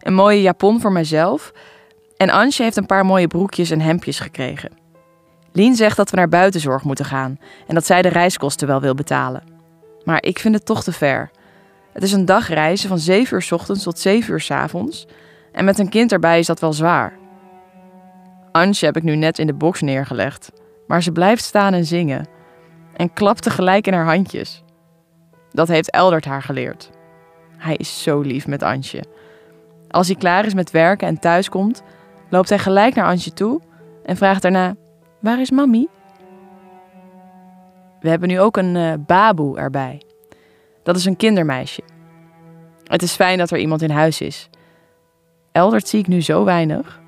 Een 0.00 0.14
mooie 0.14 0.42
japon 0.42 0.80
voor 0.80 0.92
mijzelf. 0.92 1.52
En 2.16 2.30
Ansje 2.30 2.62
heeft 2.62 2.76
een 2.76 2.86
paar 2.86 3.04
mooie 3.04 3.26
broekjes 3.26 3.70
en 3.70 3.80
hemdjes 3.80 4.20
gekregen. 4.20 4.72
Lien 5.52 5.74
zegt 5.74 5.96
dat 5.96 6.10
we 6.10 6.16
naar 6.16 6.28
buitenzorg 6.28 6.82
moeten 6.82 7.04
gaan 7.04 7.38
en 7.66 7.74
dat 7.74 7.86
zij 7.86 8.02
de 8.02 8.08
reiskosten 8.08 8.66
wel 8.66 8.80
wil 8.80 8.94
betalen. 8.94 9.42
Maar 10.04 10.22
ik 10.22 10.38
vind 10.38 10.54
het 10.54 10.64
toch 10.64 10.82
te 10.82 10.92
ver. 10.92 11.30
Het 11.92 12.02
is 12.02 12.12
een 12.12 12.24
dag 12.24 12.48
reizen 12.48 12.88
van 12.88 12.98
7 12.98 13.34
uur 13.34 13.42
s 13.42 13.52
ochtends 13.52 13.82
tot 13.82 13.98
7 13.98 14.32
uur 14.32 14.40
s 14.40 14.50
avonds. 14.50 15.06
En 15.52 15.64
met 15.64 15.78
een 15.78 15.88
kind 15.88 16.12
erbij 16.12 16.38
is 16.38 16.46
dat 16.46 16.60
wel 16.60 16.72
zwaar. 16.72 17.24
Ansje 18.56 18.84
heb 18.84 18.96
ik 18.96 19.02
nu 19.02 19.16
net 19.16 19.38
in 19.38 19.46
de 19.46 19.54
box 19.54 19.80
neergelegd. 19.80 20.52
Maar 20.86 21.02
ze 21.02 21.12
blijft 21.12 21.44
staan 21.44 21.74
en 21.74 21.84
zingen. 21.84 22.28
En 22.96 23.12
klapt 23.12 23.42
tegelijk 23.42 23.86
in 23.86 23.92
haar 23.92 24.04
handjes. 24.04 24.62
Dat 25.50 25.68
heeft 25.68 25.90
Eldert 25.90 26.24
haar 26.24 26.42
geleerd. 26.42 26.90
Hij 27.56 27.74
is 27.74 28.02
zo 28.02 28.20
lief 28.20 28.46
met 28.46 28.62
Ansje. 28.62 29.04
Als 29.88 30.06
hij 30.06 30.16
klaar 30.16 30.46
is 30.46 30.54
met 30.54 30.70
werken 30.70 31.08
en 31.08 31.18
thuis 31.18 31.48
komt, 31.48 31.82
loopt 32.30 32.48
hij 32.48 32.58
gelijk 32.58 32.94
naar 32.94 33.06
Ansje 33.06 33.32
toe 33.32 33.60
en 34.04 34.16
vraagt 34.16 34.42
daarna: 34.42 34.74
Waar 35.20 35.40
is 35.40 35.50
mami? 35.50 35.88
We 38.00 38.08
hebben 38.08 38.28
nu 38.28 38.40
ook 38.40 38.56
een 38.56 38.74
uh, 38.74 38.92
baboe 39.06 39.58
erbij. 39.58 40.02
Dat 40.82 40.96
is 40.96 41.04
een 41.04 41.16
kindermeisje. 41.16 41.82
Het 42.84 43.02
is 43.02 43.14
fijn 43.14 43.38
dat 43.38 43.50
er 43.50 43.58
iemand 43.58 43.82
in 43.82 43.90
huis 43.90 44.20
is. 44.20 44.50
Eldert 45.52 45.88
zie 45.88 45.98
ik 45.98 46.06
nu 46.06 46.22
zo 46.22 46.44
weinig. 46.44 47.04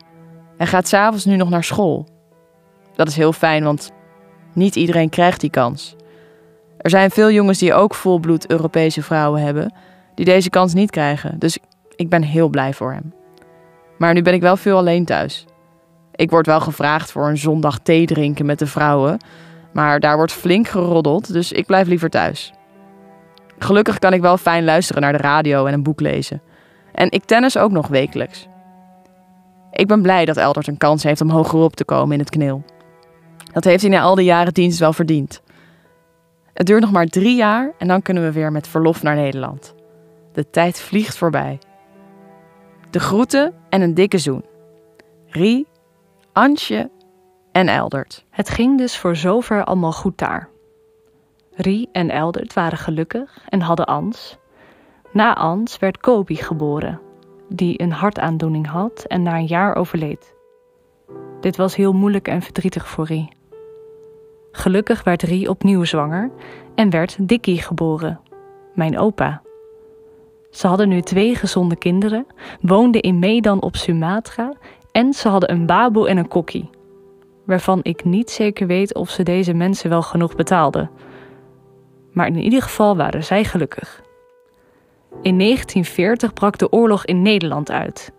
Hij 0.58 0.66
gaat 0.66 0.88
s'avonds 0.88 1.24
nu 1.24 1.36
nog 1.36 1.50
naar 1.50 1.64
school. 1.64 2.08
Dat 2.94 3.08
is 3.08 3.16
heel 3.16 3.32
fijn, 3.32 3.64
want 3.64 3.92
niet 4.52 4.76
iedereen 4.76 5.08
krijgt 5.08 5.40
die 5.40 5.50
kans. 5.50 5.96
Er 6.78 6.90
zijn 6.90 7.10
veel 7.10 7.30
jongens 7.30 7.58
die 7.58 7.74
ook 7.74 7.94
volbloed 7.94 8.50
Europese 8.50 9.02
vrouwen 9.02 9.42
hebben, 9.42 9.74
die 10.14 10.24
deze 10.24 10.50
kans 10.50 10.74
niet 10.74 10.90
krijgen. 10.90 11.38
Dus 11.38 11.58
ik 11.96 12.08
ben 12.08 12.22
heel 12.22 12.48
blij 12.48 12.74
voor 12.74 12.92
hem. 12.92 13.12
Maar 13.98 14.14
nu 14.14 14.22
ben 14.22 14.34
ik 14.34 14.40
wel 14.40 14.56
veel 14.56 14.76
alleen 14.76 15.04
thuis. 15.04 15.44
Ik 16.14 16.30
word 16.30 16.46
wel 16.46 16.60
gevraagd 16.60 17.12
voor 17.12 17.28
een 17.28 17.38
zondag 17.38 17.78
thee 17.78 18.06
drinken 18.06 18.46
met 18.46 18.58
de 18.58 18.66
vrouwen, 18.66 19.18
maar 19.72 20.00
daar 20.00 20.16
wordt 20.16 20.32
flink 20.32 20.68
geroddeld, 20.68 21.32
dus 21.32 21.52
ik 21.52 21.66
blijf 21.66 21.86
liever 21.86 22.10
thuis. 22.10 22.52
Gelukkig 23.58 23.98
kan 23.98 24.12
ik 24.12 24.20
wel 24.20 24.36
fijn 24.36 24.64
luisteren 24.64 25.02
naar 25.02 25.12
de 25.12 25.18
radio 25.18 25.66
en 25.66 25.72
een 25.72 25.82
boek 25.82 26.00
lezen. 26.00 26.42
En 26.92 27.10
ik 27.10 27.24
tennis 27.24 27.56
ook 27.56 27.70
nog 27.70 27.86
wekelijks. 27.86 28.48
Ik 29.70 29.86
ben 29.86 30.02
blij 30.02 30.24
dat 30.24 30.36
Eldert 30.36 30.66
een 30.66 30.76
kans 30.76 31.02
heeft 31.02 31.20
om 31.20 31.30
hogerop 31.30 31.76
te 31.76 31.84
komen 31.84 32.12
in 32.12 32.18
het 32.18 32.30
kneel. 32.30 32.62
Dat 33.52 33.64
heeft 33.64 33.82
hij 33.82 33.90
na 33.90 34.00
al 34.00 34.14
die 34.14 34.24
jaren 34.24 34.54
dienst 34.54 34.78
wel 34.78 34.92
verdiend. 34.92 35.42
Het 36.52 36.66
duurt 36.66 36.80
nog 36.80 36.92
maar 36.92 37.06
drie 37.06 37.36
jaar 37.36 37.72
en 37.78 37.88
dan 37.88 38.02
kunnen 38.02 38.22
we 38.22 38.32
weer 38.32 38.52
met 38.52 38.68
verlof 38.68 39.02
naar 39.02 39.14
Nederland. 39.14 39.74
De 40.32 40.50
tijd 40.50 40.80
vliegt 40.80 41.16
voorbij. 41.16 41.58
De 42.90 43.00
groeten 43.00 43.54
en 43.68 43.80
een 43.80 43.94
dikke 43.94 44.18
zoen. 44.18 44.44
Rie, 45.26 45.66
Ansje 46.32 46.90
en 47.52 47.68
Eldert. 47.68 48.24
Het 48.30 48.48
ging 48.48 48.78
dus 48.78 48.98
voor 48.98 49.16
zover 49.16 49.64
allemaal 49.64 49.92
goed 49.92 50.18
daar. 50.18 50.48
Rie 51.54 51.88
en 51.92 52.10
Eldert 52.10 52.52
waren 52.52 52.78
gelukkig 52.78 53.44
en 53.48 53.60
hadden 53.60 53.86
Ans. 53.86 54.38
Na 55.12 55.34
Ans 55.36 55.78
werd 55.78 55.98
Kobi 55.98 56.36
geboren, 56.36 57.00
die 57.48 57.82
een 57.82 57.92
hartaandoening 57.92 58.66
had 58.66 59.04
en 59.06 59.22
na 59.22 59.36
een 59.36 59.46
jaar 59.46 59.74
overleed. 59.74 60.34
Dit 61.40 61.56
was 61.56 61.76
heel 61.76 61.92
moeilijk 61.92 62.28
en 62.28 62.42
verdrietig 62.42 62.88
voor 62.88 63.06
Rie. 63.06 63.28
Gelukkig 64.52 65.04
werd 65.04 65.22
Rie 65.22 65.50
opnieuw 65.50 65.84
zwanger 65.84 66.30
en 66.74 66.90
werd 66.90 67.16
Dikkie 67.20 67.62
geboren, 67.62 68.20
mijn 68.74 68.98
opa. 68.98 69.42
Ze 70.50 70.66
hadden 70.66 70.88
nu 70.88 71.00
twee 71.00 71.34
gezonde 71.34 71.76
kinderen, 71.76 72.26
woonden 72.60 73.00
in 73.00 73.18
Medan 73.18 73.62
op 73.62 73.76
Sumatra 73.76 74.52
en 74.92 75.12
ze 75.12 75.28
hadden 75.28 75.50
een 75.50 75.66
baboe 75.66 76.08
en 76.08 76.16
een 76.16 76.28
kokkie. 76.28 76.70
Waarvan 77.44 77.80
ik 77.82 78.04
niet 78.04 78.30
zeker 78.30 78.66
weet 78.66 78.94
of 78.94 79.10
ze 79.10 79.22
deze 79.22 79.54
mensen 79.54 79.90
wel 79.90 80.02
genoeg 80.02 80.34
betaalden. 80.34 80.90
Maar 82.12 82.26
in 82.26 82.36
ieder 82.36 82.62
geval 82.62 82.96
waren 82.96 83.24
zij 83.24 83.44
gelukkig. 83.44 84.02
In 85.22 85.38
1940 85.38 86.32
brak 86.32 86.58
de 86.58 86.72
oorlog 86.72 87.04
in 87.04 87.22
Nederland 87.22 87.70
uit. 87.70 88.12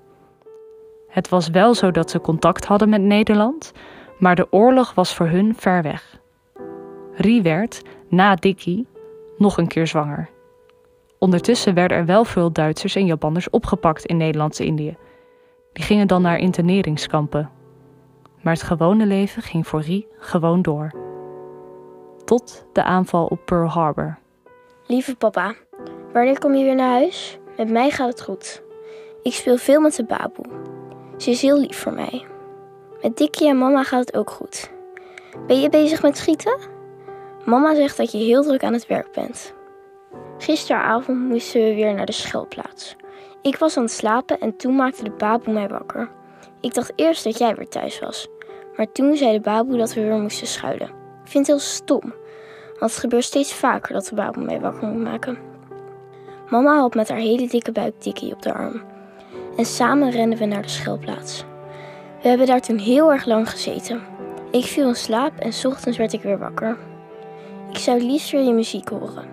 Het 1.08 1.30
was 1.30 1.50
wel 1.50 1.74
zo 1.74 1.92
dat 1.92 2.10
ze 2.10 2.22
contact 2.22 2.66
hadden 2.66 2.90
met 2.90 3.02
Nederland, 3.02 3.72
maar 4.18 4.36
de 4.36 4.48
oorlog 4.50 4.94
was 4.94 5.16
voor 5.16 5.28
hun 5.28 5.56
ver 5.56 5.82
weg. 5.82 6.20
Rie 7.14 7.42
werd, 7.42 7.82
na 8.10 8.36
Dickie, 8.36 8.88
nog 9.38 9.58
een 9.58 9.68
keer 9.68 9.88
zwanger. 9.88 10.30
Ondertussen 11.20 11.74
werden 11.74 11.98
er 11.98 12.06
wel 12.06 12.26
veel 12.26 12.52
Duitsers 12.52 12.96
en 12.96 13.06
Japanners 13.06 13.50
opgepakt 13.50 14.06
in 14.06 14.18
Nederlands-Indië. 14.18 14.98
Die 15.74 15.84
gingen 15.84 16.08
dan 16.08 16.22
naar 16.22 16.38
interneringskampen. 16.38 17.50
Maar 18.42 18.54
het 18.54 18.64
gewone 18.64 19.06
leven 19.06 19.42
ging 19.42 19.68
voor 19.68 19.82
Rie 19.82 20.08
gewoon 20.18 20.62
door. 20.62 20.92
Tot 22.26 22.66
de 22.74 22.84
aanval 22.84 23.26
op 23.26 23.40
Pearl 23.46 23.70
Harbor. 23.70 24.18
Lieve 24.88 25.16
papa, 25.16 25.56
wanneer 26.14 26.40
kom 26.40 26.56
je 26.56 26.64
weer 26.64 26.76
naar 26.76 26.92
huis? 26.92 27.38
Met 27.58 27.70
mij 27.70 27.90
gaat 27.90 28.10
het 28.10 28.22
goed. 28.22 28.62
Ik 29.22 29.34
speel 29.34 29.58
veel 29.58 29.82
met 29.82 29.96
de 29.96 30.04
baboe. 30.04 30.46
Ze 31.18 31.30
is 31.30 31.42
heel 31.42 31.60
lief 31.60 31.78
voor 31.78 31.94
mij. 31.94 32.26
Met 33.02 33.18
Dikkie 33.18 33.48
en 33.48 33.58
mama 33.58 33.84
gaat 33.84 34.00
het 34.00 34.16
ook 34.16 34.30
goed. 34.30 34.72
Ben 35.48 35.62
je 35.62 35.70
bezig 35.70 36.02
met 36.02 36.18
schieten? 36.18 36.60
Mama 37.46 37.76
zegt 37.76 37.98
dat 37.98 38.12
je 38.12 38.18
heel 38.18 38.44
druk 38.44 38.64
aan 38.64 38.74
het 38.74 38.88
werk 38.88 39.12
bent. 39.12 39.54
Gisteravond 40.38 41.20
moesten 41.20 41.64
we 41.64 41.74
weer 41.76 41.94
naar 41.94 42.06
de 42.06 42.12
schuilplaats. 42.12 42.96
Ik 43.42 43.58
was 43.58 43.78
aan 43.78 43.84
het 43.84 43.92
slapen 43.92 44.40
en 44.40 44.56
toen 44.56 44.76
maakte 44.76 45.04
de 45.04 45.12
baboe 45.12 45.54
mij 45.54 45.68
wakker. 45.68 46.10
Ik 46.62 46.74
dacht 46.74 46.92
eerst 46.96 47.24
dat 47.24 47.38
jij 47.38 47.56
weer 47.56 47.68
thuis 47.68 48.00
was. 48.00 48.28
Maar 48.76 48.92
toen 48.92 49.16
zei 49.16 49.34
de 49.34 49.40
baboe 49.42 49.78
dat 49.78 49.94
we 49.94 50.02
weer 50.02 50.20
moesten 50.20 50.48
schuilen. 50.48 50.88
Ik 51.24 51.32
vind 51.32 51.48
het 51.48 51.56
heel 51.56 51.66
stom. 51.66 52.14
Want 52.80 52.92
het 52.92 53.00
gebeurt 53.00 53.24
steeds 53.24 53.54
vaker 53.54 53.94
dat 53.94 54.06
de 54.06 54.16
baboe 54.16 54.44
mij 54.44 54.60
wakker 54.60 54.88
moet 54.88 55.04
maken. 55.04 55.49
Mama 56.50 56.80
had 56.80 56.94
met 56.96 57.10
haar 57.10 57.18
hele 57.18 57.48
dikke 57.48 57.72
buik 57.72 57.94
Dikkie 58.02 58.34
op 58.34 58.42
de 58.42 58.54
arm. 58.54 58.82
En 59.58 59.66
samen 59.66 60.12
renden 60.12 60.40
we 60.40 60.46
naar 60.46 60.62
de 60.62 60.70
schuilplaats. 60.70 61.44
We 62.22 62.28
hebben 62.28 62.48
daar 62.48 62.62
toen 62.62 62.78
heel 62.78 63.12
erg 63.12 63.26
lang 63.26 63.50
gezeten. 63.50 64.02
Ik 64.52 64.64
viel 64.64 64.88
in 64.88 64.96
slaap 64.96 65.40
en 65.40 65.52
ochtends 65.66 65.98
werd 65.98 66.14
ik 66.14 66.22
weer 66.22 66.38
wakker. 66.38 66.78
Ik 67.70 67.78
zou 67.78 68.02
liefst 68.02 68.32
weer 68.32 68.42
je 68.42 68.54
muziek 68.54 68.90
horen. 68.90 69.28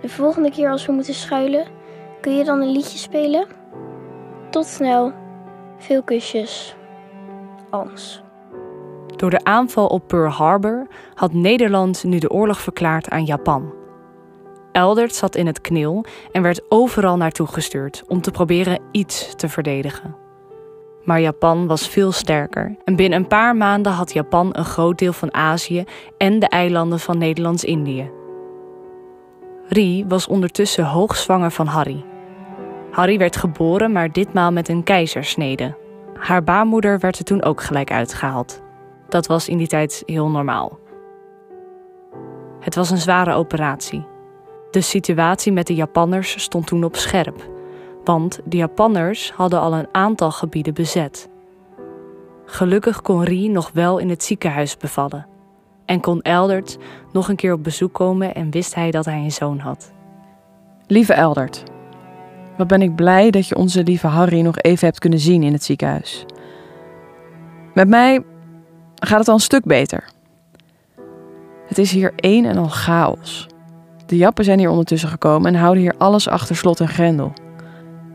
De 0.00 0.08
volgende 0.08 0.50
keer 0.50 0.70
als 0.70 0.86
we 0.86 0.92
moeten 0.92 1.14
schuilen, 1.14 1.66
kun 2.20 2.36
je 2.36 2.44
dan 2.44 2.60
een 2.60 2.72
liedje 2.72 2.98
spelen? 2.98 3.46
Tot 4.50 4.66
snel. 4.66 5.12
Veel 5.78 6.02
kusjes. 6.02 6.76
Ans. 7.70 8.22
Door 9.16 9.30
de 9.30 9.44
aanval 9.44 9.86
op 9.86 10.02
Pearl 10.06 10.30
Harbor 10.30 10.86
had 11.14 11.32
Nederland 11.32 12.04
nu 12.04 12.18
de 12.18 12.30
oorlog 12.30 12.60
verklaard 12.60 13.08
aan 13.08 13.24
Japan. 13.24 13.77
Eldert 14.78 15.14
zat 15.14 15.34
in 15.34 15.46
het 15.46 15.60
knil 15.60 16.04
en 16.32 16.42
werd 16.42 16.62
overal 16.68 17.16
naartoe 17.16 17.46
gestuurd 17.46 18.02
om 18.06 18.20
te 18.20 18.30
proberen 18.30 18.80
iets 18.90 19.34
te 19.36 19.48
verdedigen. 19.48 20.16
Maar 21.04 21.20
Japan 21.20 21.66
was 21.66 21.88
veel 21.88 22.12
sterker 22.12 22.76
en 22.84 22.96
binnen 22.96 23.18
een 23.18 23.26
paar 23.26 23.56
maanden 23.56 23.92
had 23.92 24.12
Japan 24.12 24.48
een 24.52 24.64
groot 24.64 24.98
deel 24.98 25.12
van 25.12 25.34
Azië 25.34 25.84
en 26.18 26.38
de 26.38 26.48
eilanden 26.48 27.00
van 27.00 27.18
Nederlands-Indië. 27.18 28.10
Rie 29.68 30.04
was 30.06 30.26
ondertussen 30.26 30.84
hoogzwanger 30.84 31.50
van 31.50 31.66
Harry. 31.66 32.04
Harry 32.90 33.18
werd 33.18 33.36
geboren, 33.36 33.92
maar 33.92 34.12
ditmaal 34.12 34.52
met 34.52 34.68
een 34.68 34.82
keizersnede. 34.82 35.76
Haar 36.14 36.44
baarmoeder 36.44 36.98
werd 36.98 37.18
er 37.18 37.24
toen 37.24 37.42
ook 37.42 37.62
gelijk 37.62 37.92
uitgehaald. 37.92 38.62
Dat 39.08 39.26
was 39.26 39.48
in 39.48 39.58
die 39.58 39.66
tijd 39.66 40.02
heel 40.06 40.30
normaal. 40.30 40.78
Het 42.60 42.74
was 42.74 42.90
een 42.90 42.98
zware 42.98 43.34
operatie. 43.34 44.16
De 44.70 44.80
situatie 44.80 45.52
met 45.52 45.66
de 45.66 45.74
Japanners 45.74 46.42
stond 46.42 46.66
toen 46.66 46.84
op 46.84 46.96
scherp, 46.96 47.48
want 48.04 48.40
de 48.44 48.56
Japanners 48.56 49.32
hadden 49.32 49.60
al 49.60 49.74
een 49.74 49.88
aantal 49.92 50.30
gebieden 50.30 50.74
bezet. 50.74 51.28
Gelukkig 52.44 53.02
kon 53.02 53.24
Rie 53.24 53.50
nog 53.50 53.70
wel 53.74 53.98
in 53.98 54.08
het 54.08 54.24
ziekenhuis 54.24 54.76
bevallen 54.76 55.26
en 55.84 56.00
kon 56.00 56.20
Eldert 56.22 56.78
nog 57.12 57.28
een 57.28 57.36
keer 57.36 57.52
op 57.52 57.64
bezoek 57.64 57.92
komen 57.92 58.34
en 58.34 58.50
wist 58.50 58.74
hij 58.74 58.90
dat 58.90 59.04
hij 59.04 59.18
een 59.18 59.32
zoon 59.32 59.58
had. 59.58 59.92
Lieve 60.86 61.12
Eldert, 61.12 61.62
wat 62.56 62.66
ben 62.66 62.82
ik 62.82 62.94
blij 62.94 63.30
dat 63.30 63.46
je 63.46 63.56
onze 63.56 63.82
lieve 63.82 64.06
Harry 64.06 64.40
nog 64.40 64.58
even 64.58 64.86
hebt 64.86 64.98
kunnen 64.98 65.18
zien 65.18 65.42
in 65.42 65.52
het 65.52 65.64
ziekenhuis. 65.64 66.24
Met 67.74 67.88
mij 67.88 68.24
gaat 68.94 69.18
het 69.18 69.28
al 69.28 69.34
een 69.34 69.40
stuk 69.40 69.64
beter. 69.64 70.04
Het 71.66 71.78
is 71.78 71.92
hier 71.92 72.12
één 72.16 72.44
en 72.44 72.56
al 72.56 72.68
chaos. 72.68 73.46
De 74.08 74.16
jappen 74.16 74.44
zijn 74.44 74.58
hier 74.58 74.70
ondertussen 74.70 75.08
gekomen 75.08 75.54
en 75.54 75.60
houden 75.60 75.82
hier 75.82 75.94
alles 75.98 76.28
achter 76.28 76.56
slot 76.56 76.80
en 76.80 76.88
grendel. 76.88 77.32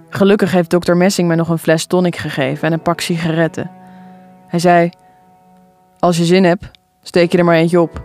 Gelukkig 0.10 0.52
heeft 0.52 0.70
dokter 0.70 0.98
Messing 0.98 1.28
mij 1.28 1.38
nog 1.38 1.50
een 1.50 1.58
fles 1.58 1.86
tonic 1.86 2.16
gegeven 2.16 2.68
en 2.68 2.74
een 2.74 2.82
pak 2.82 3.00
sigaretten. 3.00 3.72
Hij 4.48 4.60
zei: 4.60 4.90
Als 6.00 6.18
je 6.18 6.26
zin 6.26 6.44
hebt, 6.44 6.72
steek 7.02 7.32
je 7.32 7.38
er 7.38 7.46
maar 7.46 7.56
eentje 7.56 7.82
op. 7.82 8.00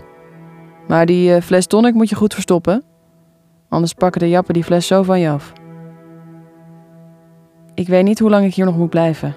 Maar 0.88 1.06
die 1.06 1.34
uh, 1.34 1.40
fles 1.40 1.66
tonic 1.66 1.94
moet 1.94 2.08
je 2.08 2.14
goed 2.14 2.34
verstoppen. 2.34 2.82
Anders 3.68 3.92
pakken 3.92 4.20
de 4.20 4.28
jappen 4.28 4.54
die 4.54 4.64
fles 4.64 4.86
zo 4.86 5.02
van 5.02 5.20
je 5.20 5.30
af. 5.30 5.52
Ik 7.74 7.88
weet 7.88 8.04
niet 8.04 8.18
hoe 8.18 8.30
lang 8.30 8.44
ik 8.44 8.54
hier 8.54 8.64
nog 8.64 8.76
moet 8.76 8.90
blijven. 8.90 9.34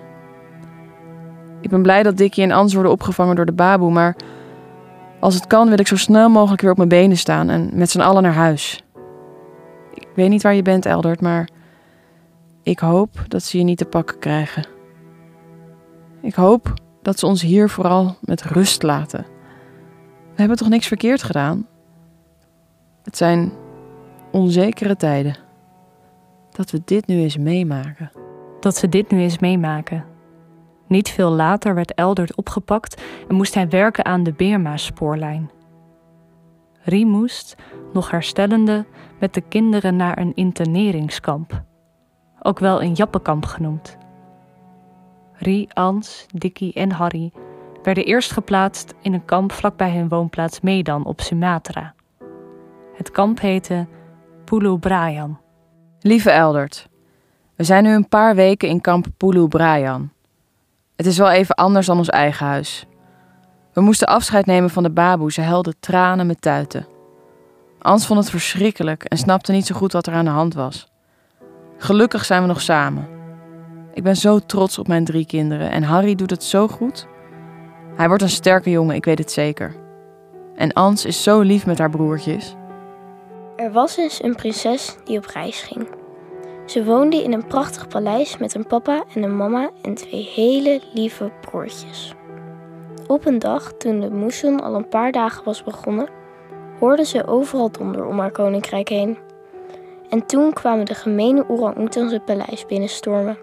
Ik 1.61 1.69
ben 1.69 1.81
blij 1.81 2.03
dat 2.03 2.17
Dickie 2.17 2.43
en 2.43 2.51
Ans 2.51 2.73
worden 2.73 2.91
opgevangen 2.91 3.35
door 3.35 3.45
de 3.45 3.51
baboe, 3.51 3.91
maar 3.91 4.15
als 5.21 5.35
het 5.35 5.47
kan 5.47 5.69
wil 5.69 5.79
ik 5.79 5.87
zo 5.87 5.95
snel 5.95 6.29
mogelijk 6.29 6.61
weer 6.61 6.71
op 6.71 6.77
mijn 6.77 6.89
benen 6.89 7.17
staan 7.17 7.49
en 7.49 7.69
met 7.73 7.89
z'n 7.89 7.99
allen 7.99 8.23
naar 8.23 8.33
huis. 8.33 8.83
Ik 9.93 10.07
weet 10.15 10.29
niet 10.29 10.41
waar 10.41 10.53
je 10.53 10.61
bent, 10.61 10.85
Eldert, 10.85 11.21
maar 11.21 11.49
ik 12.63 12.79
hoop 12.79 13.23
dat 13.27 13.43
ze 13.43 13.57
je 13.57 13.63
niet 13.63 13.77
te 13.77 13.85
pakken 13.85 14.19
krijgen. 14.19 14.65
Ik 16.21 16.33
hoop 16.33 16.73
dat 17.01 17.19
ze 17.19 17.25
ons 17.25 17.41
hier 17.41 17.69
vooral 17.69 18.15
met 18.21 18.41
rust 18.41 18.83
laten. 18.83 19.25
We 20.33 20.37
hebben 20.37 20.57
toch 20.57 20.69
niks 20.69 20.87
verkeerd 20.87 21.23
gedaan? 21.23 21.67
Het 23.03 23.17
zijn 23.17 23.51
onzekere 24.31 24.95
tijden. 24.95 25.35
Dat 26.51 26.71
we 26.71 26.81
dit 26.85 27.07
nu 27.07 27.15
eens 27.15 27.37
meemaken. 27.37 28.11
Dat 28.59 28.75
ze 28.75 28.89
dit 28.89 29.11
nu 29.11 29.19
eens 29.19 29.39
meemaken. 29.39 30.10
Niet 30.91 31.09
veel 31.09 31.31
later 31.31 31.75
werd 31.75 31.93
Eldert 31.93 32.35
opgepakt 32.35 33.01
en 33.27 33.35
moest 33.35 33.53
hij 33.53 33.69
werken 33.69 34.05
aan 34.05 34.23
de 34.23 34.33
Beerma-spoorlijn. 34.33 35.51
Rie 36.81 37.05
moest, 37.05 37.55
nog 37.93 38.11
herstellende, 38.11 38.85
met 39.19 39.33
de 39.33 39.41
kinderen 39.41 39.95
naar 39.95 40.17
een 40.17 40.35
interneringskamp. 40.35 41.63
Ook 42.41 42.59
wel 42.59 42.81
een 42.81 42.93
jappenkamp 42.93 43.45
genoemd. 43.45 43.97
Rie, 45.33 45.73
Ans, 45.73 46.25
Dikkie 46.33 46.73
en 46.73 46.91
Harry 46.91 47.31
werden 47.83 48.05
eerst 48.05 48.31
geplaatst 48.31 48.93
in 49.01 49.13
een 49.13 49.25
kamp 49.25 49.51
vlakbij 49.51 49.91
hun 49.91 50.09
woonplaats 50.09 50.61
Medan 50.61 51.05
op 51.05 51.21
Sumatra. 51.21 51.93
Het 52.93 53.11
kamp 53.11 53.39
heette 53.39 53.87
Pulu 54.45 54.77
Brayan. 54.77 55.39
Lieve 55.99 56.31
Eldert, 56.31 56.89
we 57.55 57.63
zijn 57.63 57.83
nu 57.83 57.93
een 57.93 58.07
paar 58.07 58.35
weken 58.35 58.69
in 58.69 58.81
kamp 58.81 59.07
Pulu 59.17 59.47
Brayan. 59.47 60.10
Het 61.01 61.09
is 61.09 61.17
wel 61.17 61.29
even 61.29 61.55
anders 61.55 61.85
dan 61.85 61.97
ons 61.97 62.09
eigen 62.09 62.45
huis. 62.45 62.85
We 63.73 63.81
moesten 63.81 64.07
afscheid 64.07 64.45
nemen 64.45 64.69
van 64.69 64.83
de 64.83 64.91
baboe, 64.91 65.31
ze 65.31 65.41
helde 65.41 65.73
tranen 65.79 66.27
met 66.27 66.41
tuiten. 66.41 66.87
Ans 67.79 68.05
vond 68.05 68.19
het 68.19 68.29
verschrikkelijk 68.29 69.03
en 69.03 69.17
snapte 69.17 69.51
niet 69.51 69.65
zo 69.65 69.75
goed 69.75 69.91
wat 69.91 70.07
er 70.07 70.13
aan 70.13 70.25
de 70.25 70.31
hand 70.31 70.53
was. 70.53 70.91
Gelukkig 71.77 72.25
zijn 72.25 72.41
we 72.41 72.47
nog 72.47 72.61
samen. 72.61 73.07
Ik 73.93 74.03
ben 74.03 74.15
zo 74.15 74.39
trots 74.39 74.77
op 74.77 74.87
mijn 74.87 75.05
drie 75.05 75.25
kinderen 75.25 75.71
en 75.71 75.83
Harry 75.83 76.15
doet 76.15 76.29
het 76.29 76.43
zo 76.43 76.67
goed. 76.67 77.07
Hij 77.95 78.07
wordt 78.07 78.23
een 78.23 78.29
sterke 78.29 78.69
jongen, 78.69 78.95
ik 78.95 79.05
weet 79.05 79.19
het 79.19 79.31
zeker. 79.31 79.75
En 80.55 80.73
Ans 80.73 81.05
is 81.05 81.23
zo 81.23 81.39
lief 81.39 81.65
met 81.65 81.77
haar 81.77 81.89
broertjes. 81.89 82.55
Er 83.55 83.71
was 83.71 83.97
eens 83.97 84.23
een 84.23 84.35
prinses 84.35 84.95
die 85.05 85.17
op 85.17 85.25
reis 85.25 85.61
ging. 85.61 86.00
Ze 86.65 86.83
woonde 86.83 87.23
in 87.23 87.33
een 87.33 87.47
prachtig 87.47 87.87
paleis 87.87 88.37
met 88.37 88.53
een 88.53 88.67
papa 88.67 89.03
en 89.13 89.23
een 89.23 89.37
mama 89.37 89.69
en 89.81 89.93
twee 89.93 90.31
hele 90.35 90.81
lieve 90.93 91.31
broertjes. 91.41 92.13
Op 93.07 93.25
een 93.25 93.39
dag, 93.39 93.73
toen 93.73 93.99
de 93.99 94.11
moesson 94.11 94.61
al 94.61 94.75
een 94.75 94.87
paar 94.87 95.11
dagen 95.11 95.43
was 95.43 95.63
begonnen, 95.63 96.09
hoorde 96.79 97.05
ze 97.05 97.27
overal 97.27 97.71
donder 97.71 98.05
om 98.05 98.19
haar 98.19 98.31
koninkrijk 98.31 98.89
heen. 98.89 99.17
En 100.09 100.25
toen 100.25 100.53
kwamen 100.53 100.85
de 100.85 100.93
gemene 100.93 101.49
orang-oetangs 101.49 102.13
het 102.13 102.25
paleis 102.25 102.65
binnenstormen. 102.65 103.37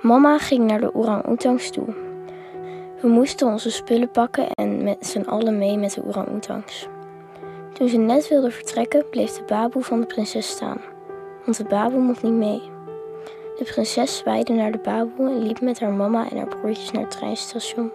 Mama 0.00 0.38
ging 0.38 0.66
naar 0.66 0.80
de 0.80 0.94
orang-oetangs 0.94 1.70
toe. 1.70 1.94
We 3.00 3.08
moesten 3.08 3.46
onze 3.46 3.70
spullen 3.70 4.10
pakken 4.10 4.50
en 4.50 4.84
met 4.84 5.06
z'n 5.06 5.28
allen 5.28 5.58
mee 5.58 5.78
met 5.78 5.94
de 5.94 6.02
orang-oetangs. 6.04 6.88
Toen 7.72 7.88
ze 7.88 7.96
net 7.96 8.28
wilden 8.28 8.52
vertrekken, 8.52 9.04
bleef 9.10 9.32
de 9.32 9.42
baboe 9.46 9.82
van 9.82 10.00
de 10.00 10.06
prinses 10.06 10.48
staan, 10.48 10.80
want 11.44 11.56
de 11.56 11.64
baboe 11.64 12.00
mocht 12.00 12.22
niet 12.22 12.32
mee. 12.32 12.62
De 13.56 13.64
prinses 13.64 14.16
zwaaide 14.16 14.52
naar 14.52 14.72
de 14.72 14.78
baboe 14.78 15.28
en 15.28 15.42
liep 15.42 15.60
met 15.60 15.80
haar 15.80 15.92
mama 15.92 16.30
en 16.30 16.36
haar 16.36 16.48
broertjes 16.48 16.90
naar 16.90 17.02
het 17.02 17.10
treinstation. 17.10 17.90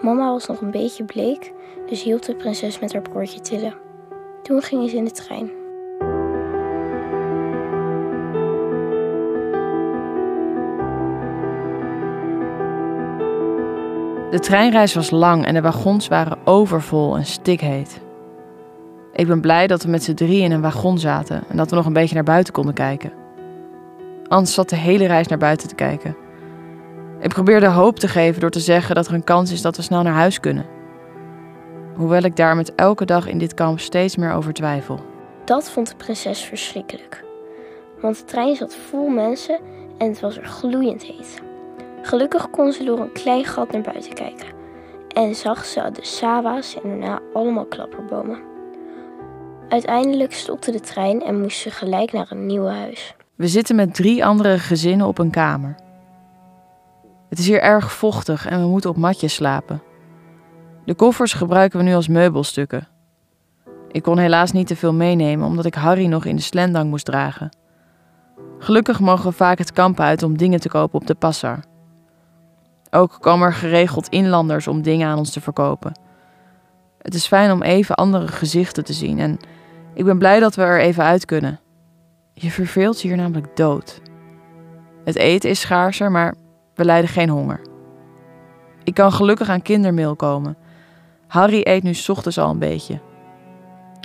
Mama 0.00 0.30
was 0.30 0.46
nog 0.46 0.60
een 0.60 0.70
beetje 0.70 1.04
bleek, 1.04 1.52
dus 1.86 2.02
hielp 2.02 2.22
de 2.22 2.36
prinses 2.36 2.78
met 2.78 2.92
haar 2.92 3.02
broertje 3.02 3.40
tillen. 3.40 3.74
Toen 4.42 4.62
gingen 4.62 4.88
ze 4.88 4.96
in 4.96 5.04
de 5.04 5.10
trein. 5.10 5.50
De 14.30 14.38
treinreis 14.38 14.94
was 14.94 15.10
lang 15.10 15.44
en 15.44 15.54
de 15.54 15.60
wagons 15.60 16.08
waren 16.08 16.38
overvol 16.44 17.16
en 17.16 17.26
stikheet. 17.26 18.01
Ik 19.12 19.26
ben 19.26 19.40
blij 19.40 19.66
dat 19.66 19.82
we 19.82 19.90
met 19.90 20.02
z'n 20.02 20.14
drie 20.14 20.42
in 20.42 20.52
een 20.52 20.60
wagon 20.60 20.98
zaten 20.98 21.42
en 21.48 21.56
dat 21.56 21.70
we 21.70 21.76
nog 21.76 21.86
een 21.86 21.92
beetje 21.92 22.14
naar 22.14 22.24
buiten 22.24 22.52
konden 22.52 22.74
kijken. 22.74 23.12
Ans 24.28 24.54
zat 24.54 24.68
de 24.68 24.76
hele 24.76 25.06
reis 25.06 25.26
naar 25.26 25.38
buiten 25.38 25.68
te 25.68 25.74
kijken. 25.74 26.16
Ik 27.20 27.28
probeerde 27.28 27.66
hoop 27.66 27.98
te 27.98 28.08
geven 28.08 28.40
door 28.40 28.50
te 28.50 28.60
zeggen 28.60 28.94
dat 28.94 29.06
er 29.06 29.14
een 29.14 29.24
kans 29.24 29.52
is 29.52 29.62
dat 29.62 29.76
we 29.76 29.82
snel 29.82 30.02
naar 30.02 30.12
huis 30.12 30.40
kunnen. 30.40 30.66
Hoewel 31.94 32.22
ik 32.22 32.36
daar 32.36 32.56
met 32.56 32.74
elke 32.74 33.04
dag 33.04 33.26
in 33.26 33.38
dit 33.38 33.54
kamp 33.54 33.80
steeds 33.80 34.16
meer 34.16 34.32
over 34.32 34.52
twijfel. 34.52 35.00
Dat 35.44 35.70
vond 35.70 35.88
de 35.88 35.96
prinses 35.96 36.40
verschrikkelijk. 36.40 37.24
Want 38.00 38.18
de 38.18 38.24
trein 38.24 38.56
zat 38.56 38.74
vol 38.74 39.08
mensen 39.08 39.58
en 39.98 40.08
het 40.08 40.20
was 40.20 40.36
er 40.36 40.44
gloeiend 40.44 41.02
heet. 41.02 41.42
Gelukkig 42.02 42.50
kon 42.50 42.72
ze 42.72 42.84
door 42.84 42.98
een 42.98 43.12
klein 43.12 43.44
gat 43.44 43.72
naar 43.72 43.82
buiten 43.82 44.14
kijken 44.14 44.46
en 45.08 45.34
zag 45.34 45.64
ze 45.64 45.90
de 45.92 46.04
sawa's 46.04 46.76
en 46.82 46.88
daarna 46.88 47.20
allemaal 47.32 47.66
klapperbomen. 47.66 48.51
Uiteindelijk 49.72 50.32
stopte 50.32 50.70
de 50.70 50.80
trein 50.80 51.22
en 51.22 51.40
moest 51.40 51.58
ze 51.58 51.70
gelijk 51.70 52.12
naar 52.12 52.26
een 52.30 52.46
nieuw 52.46 52.66
huis. 52.66 53.14
We 53.34 53.48
zitten 53.48 53.76
met 53.76 53.94
drie 53.94 54.24
andere 54.24 54.58
gezinnen 54.58 55.06
op 55.06 55.18
een 55.18 55.30
kamer. 55.30 55.74
Het 57.28 57.38
is 57.38 57.46
hier 57.46 57.60
erg 57.60 57.92
vochtig 57.92 58.46
en 58.46 58.60
we 58.60 58.66
moeten 58.66 58.90
op 58.90 58.96
matjes 58.96 59.34
slapen. 59.34 59.82
De 60.84 60.94
koffers 60.94 61.32
gebruiken 61.32 61.78
we 61.78 61.84
nu 61.84 61.94
als 61.94 62.08
meubelstukken. 62.08 62.88
Ik 63.90 64.02
kon 64.02 64.18
helaas 64.18 64.52
niet 64.52 64.66
te 64.66 64.76
veel 64.76 64.92
meenemen 64.92 65.46
omdat 65.46 65.64
ik 65.64 65.74
Harry 65.74 66.06
nog 66.06 66.24
in 66.24 66.36
de 66.36 66.42
slendang 66.42 66.90
moest 66.90 67.04
dragen. 67.04 67.56
Gelukkig 68.58 69.00
mogen 69.00 69.30
we 69.30 69.36
vaak 69.36 69.58
het 69.58 69.72
kamp 69.72 70.00
uit 70.00 70.22
om 70.22 70.36
dingen 70.36 70.60
te 70.60 70.68
kopen 70.68 71.00
op 71.00 71.06
de 71.06 71.14
passar. 71.14 71.64
Ook 72.90 73.16
komen 73.20 73.46
er 73.46 73.54
geregeld 73.54 74.08
inlanders 74.08 74.66
om 74.66 74.82
dingen 74.82 75.08
aan 75.08 75.18
ons 75.18 75.30
te 75.30 75.40
verkopen. 75.40 76.00
Het 76.98 77.14
is 77.14 77.26
fijn 77.26 77.52
om 77.52 77.62
even 77.62 77.94
andere 77.94 78.28
gezichten 78.28 78.84
te 78.84 78.92
zien 78.92 79.18
en 79.18 79.38
ik 79.94 80.04
ben 80.04 80.18
blij 80.18 80.40
dat 80.40 80.54
we 80.54 80.62
er 80.62 80.80
even 80.80 81.04
uit 81.04 81.24
kunnen. 81.24 81.60
Je 82.34 82.50
verveelt 82.50 83.02
je 83.02 83.08
hier 83.08 83.16
namelijk 83.16 83.56
dood. 83.56 84.00
Het 85.04 85.16
eten 85.16 85.50
is 85.50 85.60
schaarser, 85.60 86.10
maar 86.10 86.34
we 86.74 86.84
lijden 86.84 87.10
geen 87.10 87.28
honger. 87.28 87.60
Ik 88.84 88.94
kan 88.94 89.12
gelukkig 89.12 89.48
aan 89.48 89.62
kindermeel 89.62 90.16
komen. 90.16 90.56
Harry 91.26 91.60
eet 91.64 91.82
nu 91.82 91.94
ochtends 92.06 92.38
al 92.38 92.50
een 92.50 92.58
beetje. 92.58 93.00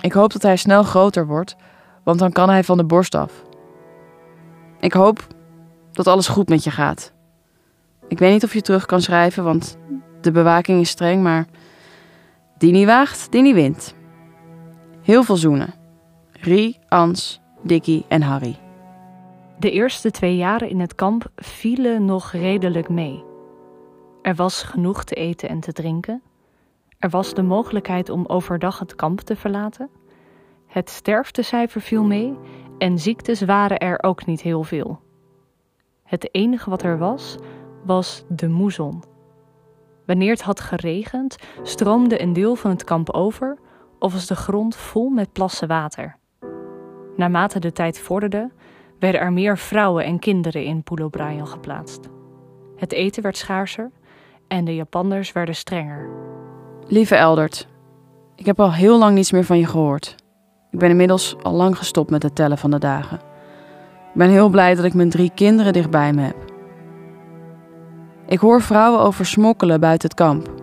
Ik 0.00 0.12
hoop 0.12 0.32
dat 0.32 0.42
hij 0.42 0.56
snel 0.56 0.82
groter 0.82 1.26
wordt, 1.26 1.56
want 2.04 2.18
dan 2.18 2.32
kan 2.32 2.48
hij 2.48 2.64
van 2.64 2.76
de 2.76 2.84
borst 2.84 3.14
af. 3.14 3.32
Ik 4.80 4.92
hoop 4.92 5.26
dat 5.92 6.06
alles 6.06 6.28
goed 6.28 6.48
met 6.48 6.64
je 6.64 6.70
gaat. 6.70 7.12
Ik 8.08 8.18
weet 8.18 8.32
niet 8.32 8.44
of 8.44 8.54
je 8.54 8.60
terug 8.60 8.86
kan 8.86 9.00
schrijven, 9.00 9.44
want 9.44 9.78
de 10.20 10.30
bewaking 10.30 10.80
is 10.80 10.90
streng, 10.90 11.22
maar 11.22 11.46
die 12.58 12.72
niet 12.72 12.86
waagt, 12.86 13.32
die 13.32 13.42
niet 13.42 13.54
wint. 13.54 13.94
Heel 15.08 15.22
veel 15.22 15.36
zoenen. 15.36 15.74
Rie, 16.32 16.78
Ans, 16.88 17.40
Dickie 17.62 18.04
en 18.08 18.22
Harry. 18.22 18.56
De 19.58 19.70
eerste 19.70 20.10
twee 20.10 20.36
jaren 20.36 20.68
in 20.68 20.80
het 20.80 20.94
kamp 20.94 21.30
vielen 21.36 22.04
nog 22.04 22.32
redelijk 22.32 22.88
mee. 22.88 23.24
Er 24.22 24.34
was 24.34 24.62
genoeg 24.62 25.04
te 25.04 25.14
eten 25.14 25.48
en 25.48 25.60
te 25.60 25.72
drinken. 25.72 26.22
Er 26.98 27.10
was 27.10 27.34
de 27.34 27.42
mogelijkheid 27.42 28.10
om 28.10 28.26
overdag 28.26 28.78
het 28.78 28.94
kamp 28.94 29.20
te 29.20 29.36
verlaten. 29.36 29.90
Het 30.66 30.90
sterftecijfer 30.90 31.80
viel 31.80 32.04
mee 32.04 32.36
en 32.78 32.98
ziektes 32.98 33.40
waren 33.40 33.78
er 33.78 34.02
ook 34.02 34.26
niet 34.26 34.40
heel 34.40 34.62
veel. 34.62 35.00
Het 36.04 36.34
enige 36.34 36.70
wat 36.70 36.82
er 36.82 36.98
was, 36.98 37.36
was 37.84 38.24
de 38.28 38.48
moezon. 38.48 39.02
Wanneer 40.06 40.30
het 40.30 40.42
had 40.42 40.60
geregend, 40.60 41.36
stroomde 41.62 42.22
een 42.22 42.32
deel 42.32 42.54
van 42.54 42.70
het 42.70 42.84
kamp 42.84 43.10
over 43.10 43.58
of 43.98 44.12
was 44.12 44.26
de 44.26 44.36
grond 44.36 44.76
vol 44.76 45.08
met 45.08 45.32
plassen 45.32 45.68
water. 45.68 46.16
Naarmate 47.16 47.58
de 47.58 47.72
tijd 47.72 47.98
vorderde, 47.98 48.50
werden 48.98 49.20
er 49.20 49.32
meer 49.32 49.58
vrouwen 49.58 50.04
en 50.04 50.18
kinderen 50.18 50.64
in 50.64 50.82
Pulo 50.82 51.10
geplaatst. 51.42 52.08
Het 52.76 52.92
eten 52.92 53.22
werd 53.22 53.36
schaarser 53.36 53.90
en 54.48 54.64
de 54.64 54.74
Japanners 54.74 55.32
werden 55.32 55.54
strenger. 55.54 56.08
Lieve 56.86 57.14
Eldert, 57.14 57.68
ik 58.34 58.46
heb 58.46 58.60
al 58.60 58.72
heel 58.72 58.98
lang 58.98 59.14
niets 59.14 59.32
meer 59.32 59.44
van 59.44 59.58
je 59.58 59.66
gehoord. 59.66 60.14
Ik 60.70 60.78
ben 60.78 60.90
inmiddels 60.90 61.36
al 61.42 61.52
lang 61.52 61.78
gestopt 61.78 62.10
met 62.10 62.22
het 62.22 62.34
tellen 62.34 62.58
van 62.58 62.70
de 62.70 62.78
dagen. 62.78 63.18
Ik 64.08 64.14
ben 64.14 64.30
heel 64.30 64.48
blij 64.48 64.74
dat 64.74 64.84
ik 64.84 64.94
mijn 64.94 65.10
drie 65.10 65.30
kinderen 65.34 65.72
dichtbij 65.72 66.12
me 66.12 66.22
heb. 66.22 66.36
Ik 68.26 68.38
hoor 68.38 68.62
vrouwen 68.62 69.00
over 69.00 69.26
smokkelen 69.26 69.80
buiten 69.80 70.08
het 70.08 70.18
kamp. 70.18 70.57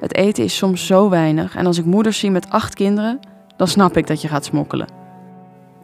Het 0.00 0.14
eten 0.14 0.44
is 0.44 0.56
soms 0.56 0.86
zo 0.86 1.08
weinig 1.08 1.56
en 1.56 1.66
als 1.66 1.78
ik 1.78 1.84
moeders 1.84 2.18
zie 2.18 2.30
met 2.30 2.50
acht 2.50 2.74
kinderen, 2.74 3.20
dan 3.56 3.68
snap 3.68 3.96
ik 3.96 4.06
dat 4.06 4.22
je 4.22 4.28
gaat 4.28 4.44
smokkelen. 4.44 4.86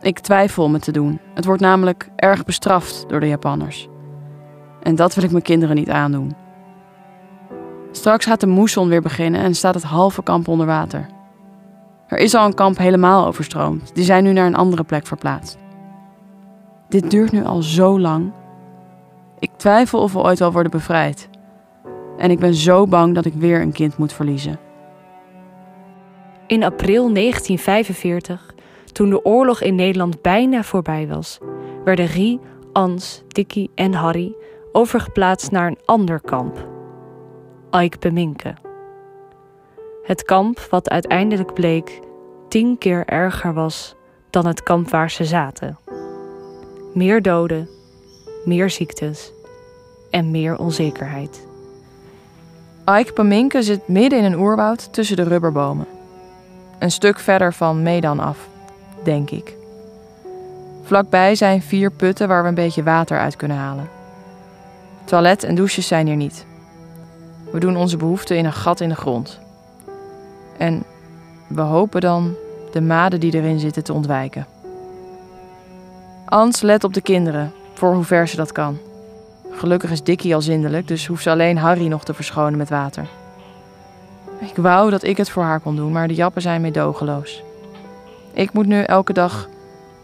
Ik 0.00 0.18
twijfel 0.18 0.64
om 0.64 0.72
het 0.72 0.82
te 0.82 0.92
doen. 0.92 1.20
Het 1.34 1.44
wordt 1.44 1.60
namelijk 1.60 2.10
erg 2.16 2.44
bestraft 2.44 3.04
door 3.08 3.20
de 3.20 3.28
Japanners. 3.28 3.88
En 4.82 4.94
dat 4.94 5.14
wil 5.14 5.24
ik 5.24 5.30
mijn 5.30 5.42
kinderen 5.42 5.76
niet 5.76 5.90
aandoen. 5.90 6.34
Straks 7.90 8.24
gaat 8.24 8.40
de 8.40 8.46
moesson 8.46 8.88
weer 8.88 9.02
beginnen 9.02 9.40
en 9.40 9.54
staat 9.54 9.74
het 9.74 9.82
halve 9.82 10.22
kamp 10.22 10.48
onder 10.48 10.66
water. 10.66 11.06
Er 12.06 12.18
is 12.18 12.34
al 12.34 12.46
een 12.46 12.54
kamp 12.54 12.78
helemaal 12.78 13.26
overstroomd. 13.26 13.94
Die 13.94 14.04
zijn 14.04 14.24
nu 14.24 14.32
naar 14.32 14.46
een 14.46 14.54
andere 14.54 14.84
plek 14.84 15.06
verplaatst. 15.06 15.58
Dit 16.88 17.10
duurt 17.10 17.32
nu 17.32 17.44
al 17.44 17.62
zo 17.62 18.00
lang. 18.00 18.32
Ik 19.38 19.50
twijfel 19.56 20.00
of 20.00 20.12
we 20.12 20.18
ooit 20.18 20.38
wel 20.38 20.52
worden 20.52 20.70
bevrijd. 20.70 21.28
En 22.18 22.30
ik 22.30 22.38
ben 22.38 22.54
zo 22.54 22.86
bang 22.86 23.14
dat 23.14 23.24
ik 23.24 23.34
weer 23.34 23.60
een 23.60 23.72
kind 23.72 23.96
moet 23.96 24.12
verliezen. 24.12 24.58
In 26.46 26.64
april 26.64 27.12
1945, 27.12 28.54
toen 28.92 29.10
de 29.10 29.24
oorlog 29.24 29.60
in 29.60 29.74
Nederland 29.74 30.22
bijna 30.22 30.62
voorbij 30.62 31.08
was, 31.08 31.38
werden 31.84 32.06
Rie, 32.06 32.40
Ans, 32.72 33.22
Dikkie 33.28 33.70
en 33.74 33.92
Harry 33.92 34.34
overgeplaatst 34.72 35.50
naar 35.50 35.66
een 35.66 35.78
ander 35.84 36.20
kamp. 36.20 36.68
Eikbeminke. 37.70 38.54
Het 40.02 40.22
kamp 40.22 40.60
wat 40.70 40.88
uiteindelijk 40.88 41.54
bleek 41.54 42.00
tien 42.48 42.78
keer 42.78 43.04
erger 43.06 43.54
was 43.54 43.94
dan 44.30 44.46
het 44.46 44.62
kamp 44.62 44.90
waar 44.90 45.10
ze 45.10 45.24
zaten. 45.24 45.78
Meer 46.94 47.22
doden, 47.22 47.68
meer 48.44 48.70
ziektes 48.70 49.32
en 50.10 50.30
meer 50.30 50.58
onzekerheid. 50.58 51.45
Eikbeminke 52.86 53.62
zit 53.62 53.88
midden 53.88 54.18
in 54.18 54.24
een 54.24 54.38
oerwoud 54.38 54.92
tussen 54.92 55.16
de 55.16 55.22
rubberbomen. 55.22 55.86
Een 56.78 56.90
stuk 56.90 57.18
verder 57.18 57.52
van 57.52 57.82
Medan 57.82 58.20
af, 58.20 58.38
denk 59.04 59.30
ik. 59.30 59.54
Vlakbij 60.82 61.34
zijn 61.34 61.62
vier 61.62 61.90
putten 61.90 62.28
waar 62.28 62.42
we 62.42 62.48
een 62.48 62.54
beetje 62.54 62.82
water 62.82 63.18
uit 63.18 63.36
kunnen 63.36 63.56
halen. 63.56 63.88
Toilet 65.04 65.44
en 65.44 65.54
douches 65.54 65.86
zijn 65.86 66.06
hier 66.06 66.16
niet. 66.16 66.46
We 67.52 67.58
doen 67.58 67.76
onze 67.76 67.96
behoeften 67.96 68.36
in 68.36 68.44
een 68.44 68.52
gat 68.52 68.80
in 68.80 68.88
de 68.88 68.94
grond. 68.94 69.40
En 70.58 70.84
we 71.46 71.60
hopen 71.60 72.00
dan 72.00 72.34
de 72.72 72.80
maden 72.80 73.20
die 73.20 73.34
erin 73.34 73.60
zitten 73.60 73.84
te 73.84 73.92
ontwijken. 73.92 74.46
Ans 76.24 76.60
let 76.60 76.84
op 76.84 76.94
de 76.94 77.00
kinderen, 77.02 77.52
voor 77.74 77.94
hoe 77.94 78.04
ver 78.04 78.28
ze 78.28 78.36
dat 78.36 78.52
kan. 78.52 78.78
Gelukkig 79.56 79.90
is 79.90 80.02
Dickie 80.02 80.34
al 80.34 80.42
zindelijk, 80.42 80.88
dus 80.88 81.06
hoeft 81.06 81.22
ze 81.22 81.30
alleen 81.30 81.58
Harry 81.58 81.86
nog 81.86 82.04
te 82.04 82.14
verschonen 82.14 82.58
met 82.58 82.68
water. 82.68 83.06
Ik 84.40 84.56
wou 84.56 84.90
dat 84.90 85.02
ik 85.02 85.16
het 85.16 85.30
voor 85.30 85.42
haar 85.42 85.60
kon 85.60 85.76
doen, 85.76 85.92
maar 85.92 86.08
de 86.08 86.14
jappen 86.14 86.42
zijn 86.42 86.60
meedogenloos. 86.60 87.42
Ik 88.32 88.52
moet 88.52 88.66
nu 88.66 88.82
elke 88.82 89.12
dag 89.12 89.48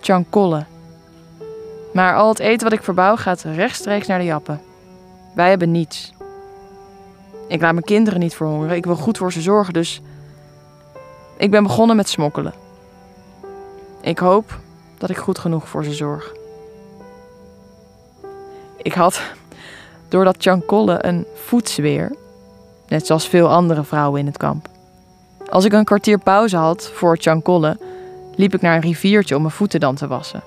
chankollen. 0.00 0.66
Maar 1.92 2.16
al 2.16 2.28
het 2.28 2.38
eten 2.38 2.64
wat 2.64 2.78
ik 2.78 2.84
verbouw 2.84 3.16
gaat 3.16 3.42
rechtstreeks 3.42 4.06
naar 4.06 4.18
de 4.18 4.24
jappen. 4.24 4.60
Wij 5.34 5.48
hebben 5.48 5.70
niets. 5.70 6.12
Ik 7.48 7.60
laat 7.60 7.72
mijn 7.72 7.84
kinderen 7.84 8.20
niet 8.20 8.34
verhongeren. 8.34 8.76
Ik 8.76 8.84
wil 8.84 8.96
goed 8.96 9.18
voor 9.18 9.32
ze 9.32 9.40
zorgen, 9.40 9.72
dus 9.72 10.00
ik 11.36 11.50
ben 11.50 11.62
begonnen 11.62 11.96
met 11.96 12.08
smokkelen. 12.08 12.54
Ik 14.00 14.18
hoop 14.18 14.58
dat 14.98 15.10
ik 15.10 15.16
goed 15.16 15.38
genoeg 15.38 15.68
voor 15.68 15.84
ze 15.84 15.92
zorg. 15.92 16.32
Ik 18.76 18.92
had 18.92 19.22
door 20.12 20.24
dat 20.24 20.36
Chankolle 20.38 21.04
een 21.04 21.26
voetzweer, 21.34 22.12
net 22.88 23.06
zoals 23.06 23.28
veel 23.28 23.48
andere 23.48 23.84
vrouwen 23.84 24.20
in 24.20 24.26
het 24.26 24.36
kamp. 24.36 24.68
Als 25.50 25.64
ik 25.64 25.72
een 25.72 25.84
kwartier 25.84 26.18
pauze 26.18 26.56
had 26.56 26.90
voor 26.94 27.16
Chankolle, 27.20 27.78
liep 28.34 28.54
ik 28.54 28.60
naar 28.60 28.74
een 28.74 28.80
riviertje 28.80 29.36
om 29.36 29.42
mijn 29.42 29.54
voeten 29.54 29.80
dan 29.80 29.94
te 29.94 30.06
wassen. 30.06 30.42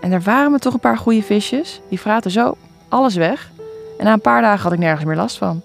En 0.00 0.12
er 0.12 0.20
waren 0.20 0.52
me 0.52 0.58
toch 0.58 0.72
een 0.72 0.80
paar 0.80 0.98
goede 0.98 1.22
visjes, 1.22 1.80
die 1.88 2.00
vraten 2.00 2.30
zo 2.30 2.56
alles 2.88 3.14
weg. 3.14 3.50
En 3.98 4.04
na 4.04 4.12
een 4.12 4.20
paar 4.20 4.42
dagen 4.42 4.62
had 4.62 4.72
ik 4.72 4.78
nergens 4.78 5.04
meer 5.04 5.16
last 5.16 5.38
van. 5.38 5.62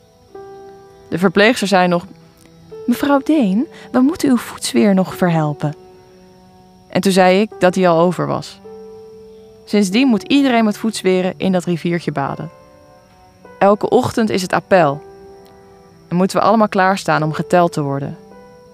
De 1.09 1.17
verpleegster 1.17 1.67
zei 1.67 1.87
nog: 1.87 2.05
Mevrouw 2.85 3.19
Deen, 3.23 3.67
we 3.91 3.99
moeten 3.99 4.29
uw 4.29 4.37
voetzweer 4.37 4.93
nog 4.93 5.15
verhelpen. 5.15 5.75
En 6.89 7.01
toen 7.01 7.11
zei 7.11 7.41
ik 7.41 7.49
dat 7.59 7.75
hij 7.75 7.87
al 7.87 7.99
over 7.99 8.27
was. 8.27 8.59
Sindsdien 9.65 10.07
moet 10.07 10.23
iedereen 10.23 10.65
met 10.65 10.77
voetzweren 10.77 11.33
in 11.37 11.51
dat 11.51 11.63
riviertje 11.63 12.11
baden. 12.11 12.61
Elke 13.63 13.89
ochtend 13.89 14.29
is 14.29 14.41
het 14.41 14.53
appel. 14.53 15.01
En 16.07 16.15
moeten 16.15 16.37
we 16.37 16.43
allemaal 16.43 16.67
klaarstaan 16.67 17.23
om 17.23 17.33
geteld 17.33 17.71
te 17.71 17.81
worden. 17.81 18.17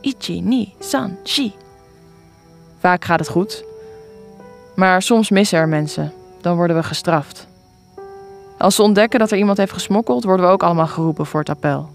Ichi, 0.01 0.41
ni, 0.41 0.73
san, 0.79 1.17
shi. 1.23 1.53
Vaak 2.79 3.05
gaat 3.05 3.19
het 3.19 3.27
goed. 3.27 3.63
Maar 4.75 5.01
soms 5.01 5.29
missen 5.29 5.59
er 5.59 5.67
mensen. 5.67 6.13
Dan 6.41 6.55
worden 6.55 6.75
we 6.75 6.83
gestraft. 6.83 7.47
Als 8.57 8.75
ze 8.75 8.81
ontdekken 8.81 9.19
dat 9.19 9.31
er 9.31 9.37
iemand 9.37 9.57
heeft 9.57 9.71
gesmokkeld, 9.71 10.23
worden 10.23 10.45
we 10.45 10.51
ook 10.51 10.63
allemaal 10.63 10.87
geroepen 10.87 11.25
voor 11.25 11.39
het 11.39 11.49
appel. 11.49 11.89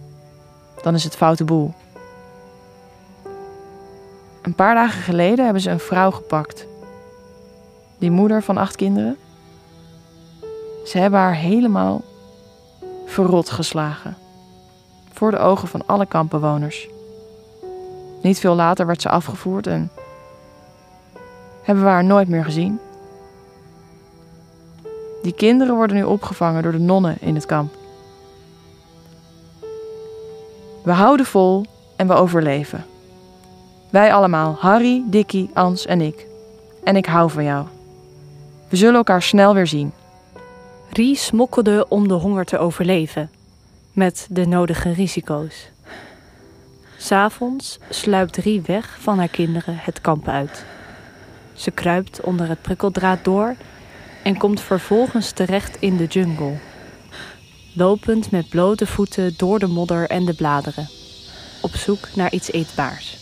Dan 0.83 0.95
is 0.95 1.05
het 1.05 1.17
foute 1.17 1.45
boel. 1.45 1.75
Een 4.43 4.55
paar 4.55 4.75
dagen 4.75 5.03
geleden 5.03 5.45
hebben 5.45 5.63
ze 5.63 5.71
een 5.71 5.81
vrouw 5.81 6.11
gepakt. 6.11 6.67
Die 7.99 8.11
moeder 8.11 8.43
van 8.43 8.57
acht 8.57 8.77
kinderen. 8.77 9.17
Ze 10.85 10.99
hebben 10.99 11.21
haar 11.21 11.35
helemaal 11.35 12.03
verrot 13.15 13.51
geslagen. 13.51 14.17
Voor 15.13 15.31
de 15.31 15.39
ogen 15.39 15.69
van 15.69 15.87
alle 15.87 16.07
kampbewoners. 16.07 16.89
Niet 18.23 18.39
veel 18.39 18.55
later 18.55 18.87
werd 18.87 19.03
ze 19.03 19.09
afgevoerd 19.09 19.67
en 19.67 19.91
hebben 21.63 21.85
we 21.85 21.91
haar 21.91 22.05
nooit 22.05 22.29
meer 22.29 22.45
gezien. 22.45 22.79
Die 25.23 25.33
kinderen 25.33 25.75
worden 25.75 25.97
nu 25.97 26.03
opgevangen 26.05 26.63
door 26.63 26.73
de 26.73 26.79
nonnen 26.79 27.17
in 27.21 27.35
het 27.35 27.47
kamp. 27.47 27.73
We 30.83 30.93
houden 30.93 31.27
vol 31.27 31.65
en 31.97 32.07
we 32.07 32.15
overleven. 32.15 32.85
Wij 33.91 34.15
allemaal, 34.15 34.57
Harry, 34.59 35.03
Dickie, 35.07 35.51
Ans 35.53 35.87
en 35.87 36.01
ik. 36.01 36.27
En 36.85 36.97
ik 36.97 37.07
hou 37.07 37.31
van 37.31 37.45
jou. 37.45 37.67
We 38.69 38.77
zullen 38.77 38.95
elkaar 38.95 39.23
snel 39.23 39.55
weer 39.55 39.67
zien. 39.67 39.93
Rie 40.95 41.17
smokkelde 41.17 41.87
om 41.89 42.09
de 42.09 42.15
honger 42.15 42.45
te 42.45 42.59
overleven, 42.59 43.31
met 43.93 44.27
de 44.31 44.47
nodige 44.47 44.93
risico's. 44.93 45.71
S'avonds 46.99 47.79
sluipt 47.89 48.37
Rie 48.37 48.63
weg 48.63 48.97
van 49.01 49.19
haar 49.19 49.29
kinderen 49.29 49.77
het 49.79 50.01
kamp 50.01 50.29
uit. 50.29 50.65
Ze 51.53 51.71
kruipt 51.71 52.21
onder 52.21 52.49
het 52.49 52.63
prikkeldraad 52.63 53.25
door 53.25 53.55
en 54.23 54.37
komt 54.37 54.61
vervolgens 54.61 55.31
terecht 55.31 55.77
in 55.81 55.97
de 55.97 56.07
jungle. 56.07 56.59
Lopend 57.73 58.31
met 58.31 58.49
blote 58.49 58.87
voeten 58.87 59.35
door 59.37 59.59
de 59.59 59.67
modder 59.67 60.09
en 60.09 60.25
de 60.25 60.35
bladeren, 60.35 60.89
op 61.61 61.75
zoek 61.75 62.09
naar 62.15 62.33
iets 62.33 62.53
eetbaars. 62.53 63.17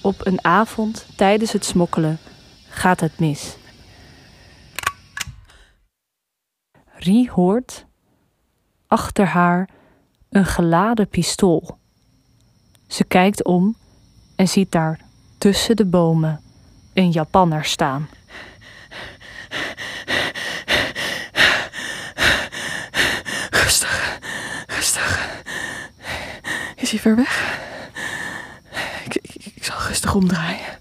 Op 0.00 0.26
een 0.26 0.44
avond 0.44 1.06
tijdens 1.16 1.52
het 1.52 1.64
smokkelen 1.64 2.18
gaat 2.68 3.00
het 3.00 3.18
mis. 3.18 3.56
Rie 7.06 7.30
hoort 7.30 7.86
achter 8.86 9.26
haar 9.26 9.68
een 10.28 10.46
geladen 10.46 11.08
pistool. 11.08 11.78
Ze 12.86 13.04
kijkt 13.04 13.44
om 13.44 13.76
en 14.36 14.48
ziet 14.48 14.72
daar 14.72 15.00
tussen 15.38 15.76
de 15.76 15.84
bomen 15.84 16.40
een 16.94 17.10
Japanner 17.10 17.64
staan. 17.64 18.08
Rustig, 23.50 24.18
rustig. 24.66 25.42
Is 26.76 26.90
hij 26.90 27.00
ver 27.00 27.16
weg? 27.16 27.60
Ik, 29.04 29.14
ik, 29.14 29.52
ik 29.54 29.64
zal 29.64 29.78
rustig 29.86 30.14
omdraaien. 30.14 30.78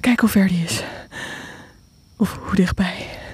Kijk 0.00 0.20
hoe 0.20 0.28
ver 0.28 0.48
die 0.48 0.64
is. 0.64 0.82
Of 2.16 2.38
hoe 2.38 2.54
dichtbij. 2.54 3.24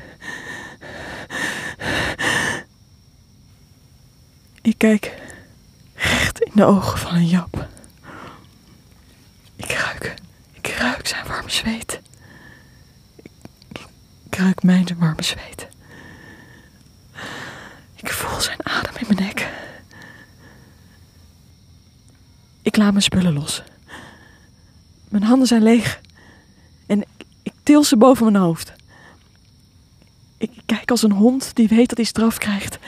Ik 4.62 4.71
kijk 4.82 5.14
recht 5.94 6.40
in 6.40 6.52
de 6.54 6.64
ogen 6.64 6.98
van 6.98 7.14
een 7.14 7.26
Jap. 7.26 7.68
Ik 9.56 9.70
ruik, 9.70 10.14
ik 10.52 10.66
ruik 10.66 11.06
zijn 11.06 11.26
warme 11.26 11.50
zweet. 11.50 12.00
Ik, 13.68 13.86
ik 14.26 14.36
ruik 14.36 14.62
mijn 14.62 14.88
warme 14.98 15.22
zweet. 15.22 15.68
Ik 17.94 18.12
voel 18.12 18.40
zijn 18.40 18.66
adem 18.66 18.94
in 18.96 19.06
mijn 19.08 19.26
nek. 19.26 19.50
Ik 22.62 22.76
laat 22.76 22.90
mijn 22.90 23.02
spullen 23.02 23.32
los. 23.32 23.62
Mijn 25.08 25.22
handen 25.22 25.46
zijn 25.46 25.62
leeg. 25.62 26.00
En 26.86 27.04
ik 27.42 27.52
til 27.62 27.84
ze 27.84 27.96
boven 27.96 28.32
mijn 28.32 28.44
hoofd. 28.44 28.72
Ik 30.38 30.50
kijk 30.66 30.90
als 30.90 31.02
een 31.02 31.12
hond 31.12 31.54
die 31.54 31.68
weet 31.68 31.88
dat 31.88 31.98
hij 31.98 32.06
straf 32.06 32.38
krijgt. 32.38 32.78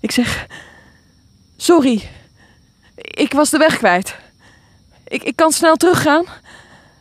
Ik 0.00 0.10
zeg: 0.10 0.46
Sorry, 1.64 2.10
ik 2.96 3.32
was 3.32 3.50
de 3.50 3.58
weg 3.58 3.76
kwijt. 3.76 4.16
Ik, 5.08 5.22
ik 5.22 5.36
kan 5.36 5.52
snel 5.52 5.76
teruggaan. 5.76 6.24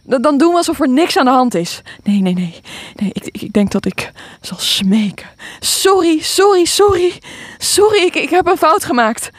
Dan, 0.04 0.22
dan 0.22 0.38
doen 0.38 0.50
we 0.50 0.58
alsof 0.58 0.80
er 0.80 0.90
niks 0.90 1.18
aan 1.18 1.26
de 1.26 1.32
hand 1.32 1.56
is. 1.56 1.82
Nee, 2.04 2.20
nee, 2.22 2.34
nee. 2.34 2.62
nee 2.96 3.10
ik, 3.14 3.42
ik 3.42 3.54
denk 3.54 3.72
dat 3.72 3.86
ik 3.86 4.12
zal 4.42 4.58
smeken. 4.58 5.28
Sorry, 5.60 6.20
sorry, 6.22 6.66
sorry. 6.66 7.14
Sorry, 7.58 8.02
ik, 8.02 8.16
ik 8.16 8.30
heb 8.30 8.48
een 8.48 8.58
fout 8.58 8.86
gemaakt. 8.86 9.30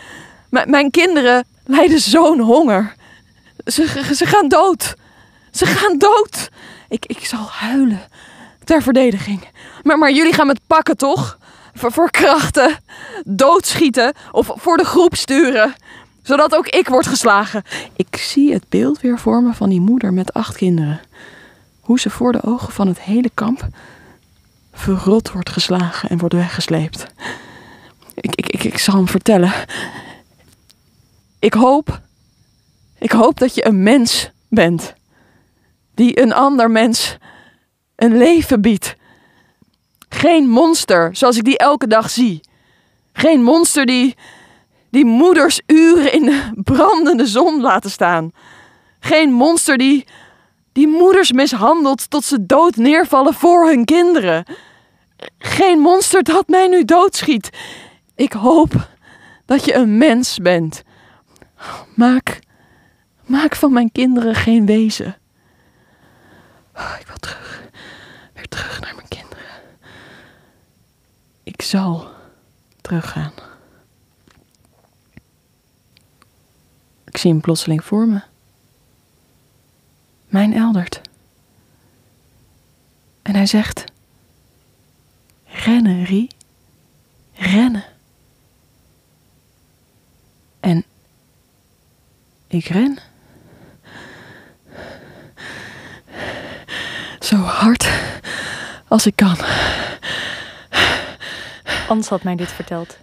Mijn 0.48 0.90
kinderen 0.90 1.46
lijden 1.64 2.00
zo'n 2.00 2.40
honger. 2.40 2.94
Ze, 3.64 4.14
ze 4.14 4.26
gaan 4.26 4.48
dood. 4.48 4.94
Ze 5.50 5.66
gaan 5.66 5.98
dood. 5.98 6.48
Ik, 6.88 7.06
ik 7.06 7.26
zal 7.26 7.46
huilen. 7.48 8.02
Ter 8.64 8.82
verdediging. 8.82 9.48
Maar, 9.82 9.98
maar 9.98 10.12
jullie 10.12 10.32
gaan 10.32 10.46
me 10.46 10.56
pakken, 10.66 10.96
toch? 10.96 11.38
Voor, 11.74 12.10
krachten. 12.10 12.76
Doodschieten. 13.24 14.12
Of 14.32 14.50
voor 14.54 14.76
de 14.76 14.84
groep 14.84 15.14
sturen 15.14 15.74
zodat 16.24 16.54
ook 16.54 16.68
ik 16.68 16.88
word 16.88 17.06
geslagen. 17.06 17.62
Ik 17.96 18.16
zie 18.16 18.52
het 18.52 18.68
beeld 18.68 19.00
weer 19.00 19.18
voor 19.18 19.42
me 19.42 19.52
van 19.52 19.68
die 19.68 19.80
moeder 19.80 20.12
met 20.12 20.32
acht 20.32 20.56
kinderen. 20.56 21.00
Hoe 21.80 22.00
ze 22.00 22.10
voor 22.10 22.32
de 22.32 22.42
ogen 22.42 22.72
van 22.72 22.86
het 22.86 23.00
hele 23.00 23.30
kamp 23.34 23.68
verrot 24.72 25.32
wordt 25.32 25.50
geslagen 25.50 26.08
en 26.08 26.18
wordt 26.18 26.34
weggesleept. 26.34 27.06
Ik, 28.14 28.34
ik, 28.34 28.48
ik, 28.48 28.64
ik 28.64 28.78
zal 28.78 28.94
hem 28.94 29.08
vertellen. 29.08 29.52
Ik 31.38 31.54
hoop, 31.54 32.00
ik 32.98 33.12
hoop 33.12 33.38
dat 33.38 33.54
je 33.54 33.66
een 33.66 33.82
mens 33.82 34.30
bent. 34.48 34.94
Die 35.94 36.20
een 36.20 36.32
ander 36.32 36.70
mens 36.70 37.16
een 37.96 38.16
leven 38.16 38.60
biedt. 38.60 38.96
Geen 40.14 40.48
monster 40.48 41.16
zoals 41.16 41.36
ik 41.36 41.44
die 41.44 41.58
elke 41.58 41.86
dag 41.86 42.10
zie. 42.10 42.40
Geen 43.12 43.42
monster 43.42 43.86
die 43.86 44.16
die 44.90 45.04
moeders 45.04 45.60
uren 45.66 46.12
in 46.12 46.24
de 46.24 46.50
brandende 46.54 47.26
zon 47.26 47.60
laten 47.60 47.90
staan. 47.90 48.32
Geen 49.00 49.32
monster 49.32 49.78
die, 49.78 50.06
die 50.72 50.88
moeders 50.88 51.32
mishandelt 51.32 52.10
tot 52.10 52.24
ze 52.24 52.46
dood 52.46 52.76
neervallen 52.76 53.34
voor 53.34 53.66
hun 53.66 53.84
kinderen. 53.84 54.44
Geen 55.38 55.78
monster 55.78 56.22
dat 56.22 56.48
mij 56.48 56.68
nu 56.68 56.84
doodschiet. 56.84 57.50
Ik 58.14 58.32
hoop 58.32 58.88
dat 59.46 59.64
je 59.64 59.74
een 59.74 59.98
mens 59.98 60.38
bent. 60.38 60.82
Maak, 61.94 62.38
maak 63.26 63.56
van 63.56 63.72
mijn 63.72 63.92
kinderen 63.92 64.34
geen 64.34 64.66
wezen. 64.66 65.16
Ik 66.74 67.06
wil 67.06 67.16
terug, 67.20 67.62
weer 68.34 68.48
terug 68.48 68.80
naar 68.80 68.94
mijn 68.94 69.08
kinderen. 69.08 69.23
Zal 71.64 72.08
teruggaan. 72.80 73.32
Ik 77.04 77.16
zie 77.16 77.30
hem 77.30 77.40
plotseling 77.40 77.84
voor 77.84 78.06
me. 78.06 78.20
Mijn 80.26 80.54
Eldert. 80.54 81.00
En 83.22 83.34
hij 83.34 83.46
zegt: 83.46 83.84
Rennen, 85.44 86.04
Rie. 86.04 86.28
Rennen. 87.32 87.84
En 90.60 90.84
ik 92.46 92.64
ren. 92.64 92.98
Zo 97.20 97.36
hard 97.36 97.88
als 98.88 99.06
ik 99.06 99.16
kan. 99.16 99.36
Ans 101.94 102.08
had 102.08 102.22
mij 102.22 102.36
dit 102.36 102.52
verteld. 102.52 102.98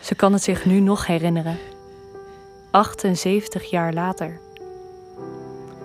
Ze 0.00 0.14
kan 0.14 0.32
het 0.32 0.42
zich 0.42 0.64
nu 0.64 0.80
nog 0.80 1.06
herinneren. 1.06 1.58
78 2.70 3.70
jaar 3.70 3.92
later. 3.92 4.40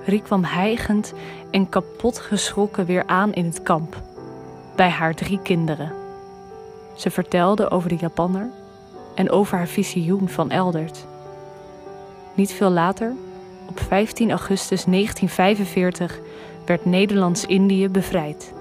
Rie 0.06 0.22
kwam 0.22 0.43
hijgend 0.43 1.13
en 1.52 1.70
kapot 1.70 2.20
geschrokken 2.20 2.86
weer 2.86 3.04
aan 3.06 3.34
in 3.34 3.46
het 3.46 3.63
kamp, 3.63 4.02
bij 4.76 4.89
haar 4.89 5.15
drie 5.15 5.39
kinderen. 5.41 5.91
Ze 6.96 7.12
vertelde 7.12 7.70
over 7.70 7.89
de 7.89 7.98
Japanner 8.00 8.50
en 9.15 9.30
over 9.30 9.58
haar 9.58 9.67
visioen 9.67 10.30
van 10.30 10.50
Eldert. 10.50 11.06
Niet 12.34 12.54
veel 12.54 12.70
later, 12.70 13.13
op 13.70 13.80
15 13.80 14.30
augustus 14.30 14.84
1945, 14.84 16.20
werd 16.65 16.86
Nederlands-Indië 16.86 17.89
bevrijd. 17.89 18.54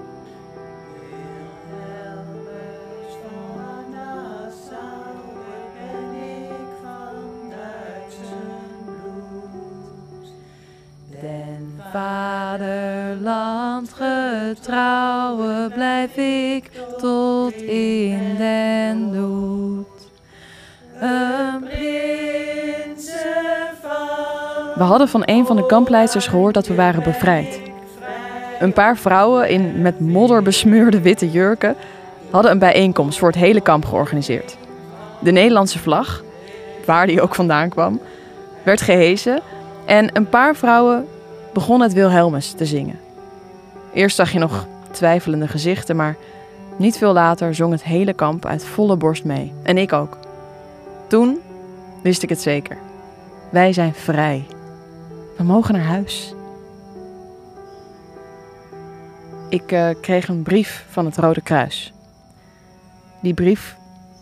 We 24.77 24.83
hadden 24.83 25.07
van 25.07 25.21
een 25.25 25.45
van 25.45 25.55
de 25.55 25.65
kampleiders 25.65 26.27
gehoord 26.27 26.53
dat 26.53 26.67
we 26.67 26.75
waren 26.75 27.03
bevrijd. 27.03 27.61
Een 28.59 28.73
paar 28.73 28.97
vrouwen 28.97 29.49
in 29.49 29.81
met 29.81 29.99
modder 29.99 30.41
besmeurde 30.41 31.01
witte 31.01 31.31
jurken 31.31 31.75
hadden 32.29 32.51
een 32.51 32.59
bijeenkomst 32.59 33.19
voor 33.19 33.27
het 33.27 33.37
hele 33.37 33.61
kamp 33.61 33.85
georganiseerd. 33.85 34.57
De 35.19 35.31
Nederlandse 35.31 35.79
vlag, 35.79 36.23
waar 36.85 37.07
die 37.07 37.21
ook 37.21 37.35
vandaan 37.35 37.69
kwam, 37.69 37.99
werd 38.63 38.81
gehezen 38.81 39.41
en 39.85 40.09
een 40.13 40.29
paar 40.29 40.55
vrouwen 40.55 41.07
begon 41.53 41.81
het 41.81 41.93
Wilhelmus 41.93 42.51
te 42.51 42.65
zingen. 42.65 42.99
Eerst 43.93 44.15
zag 44.15 44.31
je 44.31 44.39
nog 44.39 44.67
twijfelende 44.91 45.47
gezichten, 45.47 45.95
maar 45.95 46.15
niet 46.75 46.97
veel 46.97 47.13
later 47.13 47.55
zong 47.55 47.71
het 47.71 47.83
hele 47.83 48.13
kamp 48.13 48.45
uit 48.45 48.65
volle 48.65 48.95
borst 48.95 49.23
mee. 49.23 49.53
En 49.63 49.77
ik 49.77 49.93
ook. 49.93 50.17
Toen 51.07 51.39
wist 52.01 52.23
ik 52.23 52.29
het 52.29 52.41
zeker. 52.41 52.77
Wij 53.49 53.73
zijn 53.73 53.93
vrij. 53.93 54.45
We 55.37 55.43
mogen 55.43 55.73
naar 55.73 55.83
huis. 55.83 56.33
Ik 59.49 59.71
uh, 59.71 59.89
kreeg 60.01 60.27
een 60.27 60.43
brief 60.43 60.85
van 60.89 61.05
het 61.05 61.17
Rode 61.17 61.41
Kruis. 61.41 61.93
Die 63.21 63.33
brief 63.33 63.77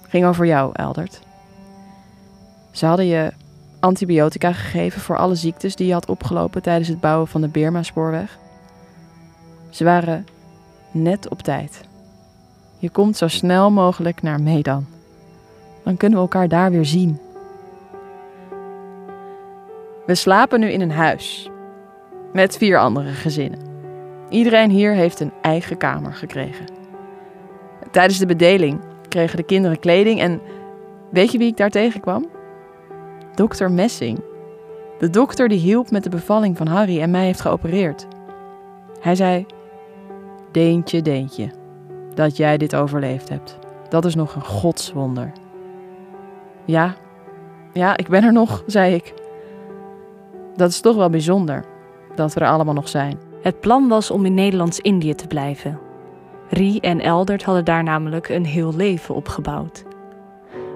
ging 0.07 0.25
over 0.25 0.45
jou, 0.45 0.69
Eldert. 0.73 1.21
Ze 2.71 2.85
hadden 2.85 3.05
je 3.05 3.33
antibiotica 3.79 4.53
gegeven 4.53 5.01
voor 5.01 5.17
alle 5.17 5.35
ziektes 5.35 5.75
die 5.75 5.87
je 5.87 5.93
had 5.93 6.09
opgelopen 6.09 6.61
tijdens 6.61 6.87
het 6.87 6.99
bouwen 6.99 7.27
van 7.27 7.41
de 7.41 7.47
Birma-spoorweg. 7.47 8.37
Ze 9.69 9.83
waren 9.83 10.25
net 10.91 11.29
op 11.29 11.41
tijd. 11.41 11.81
Je 12.77 12.89
komt 12.89 13.17
zo 13.17 13.27
snel 13.27 13.71
mogelijk 13.71 14.21
naar 14.21 14.41
Medan. 14.41 14.85
Dan 15.83 15.97
kunnen 15.97 16.17
we 16.17 16.23
elkaar 16.23 16.47
daar 16.47 16.71
weer 16.71 16.85
zien. 16.85 17.19
We 20.05 20.15
slapen 20.15 20.59
nu 20.59 20.67
in 20.67 20.81
een 20.81 20.91
huis 20.91 21.49
met 22.33 22.57
vier 22.57 22.77
andere 22.77 23.09
gezinnen. 23.09 23.59
Iedereen 24.29 24.69
hier 24.69 24.93
heeft 24.93 25.19
een 25.19 25.31
eigen 25.41 25.77
kamer 25.77 26.13
gekregen. 26.13 26.65
Tijdens 27.91 28.19
de 28.19 28.25
bedeling 28.25 28.79
kregen 29.09 29.37
de 29.37 29.43
kinderen 29.43 29.79
kleding 29.79 30.19
en 30.19 30.41
weet 31.11 31.31
je 31.31 31.37
wie 31.37 31.47
ik 31.47 31.57
daar 31.57 31.69
tegenkwam? 31.69 32.25
Dokter 33.35 33.71
Messing. 33.71 34.19
De 34.99 35.09
dokter 35.09 35.47
die 35.47 35.59
hielp 35.59 35.91
met 35.91 36.03
de 36.03 36.09
bevalling 36.09 36.57
van 36.57 36.67
Harry 36.67 37.01
en 37.01 37.11
mij 37.11 37.25
heeft 37.25 37.41
geopereerd. 37.41 38.07
Hij 38.99 39.15
zei: 39.15 39.45
Deentje, 40.51 41.01
Deentje, 41.01 41.51
dat 42.13 42.37
jij 42.37 42.57
dit 42.57 42.75
overleefd 42.75 43.29
hebt. 43.29 43.57
Dat 43.89 44.05
is 44.05 44.15
nog 44.15 44.35
een 44.35 44.45
godswonder. 44.45 45.31
Ja, 46.65 46.95
ja, 47.73 47.97
ik 47.97 48.07
ben 48.07 48.23
er 48.23 48.33
nog, 48.33 48.63
zei 48.65 48.95
ik. 48.95 49.13
Dat 50.55 50.69
is 50.69 50.79
toch 50.79 50.95
wel 50.95 51.09
bijzonder 51.09 51.65
dat 52.15 52.33
we 52.33 52.39
er 52.39 52.47
allemaal 52.47 52.73
nog 52.73 52.89
zijn. 52.89 53.17
Het 53.41 53.59
plan 53.59 53.87
was 53.87 54.11
om 54.11 54.25
in 54.25 54.33
Nederlands-Indië 54.33 55.15
te 55.15 55.27
blijven. 55.27 55.79
Rie 56.49 56.81
en 56.81 56.99
Eldert 56.99 57.43
hadden 57.43 57.65
daar 57.65 57.83
namelijk 57.83 58.29
een 58.29 58.45
heel 58.45 58.75
leven 58.75 59.15
opgebouwd. 59.15 59.83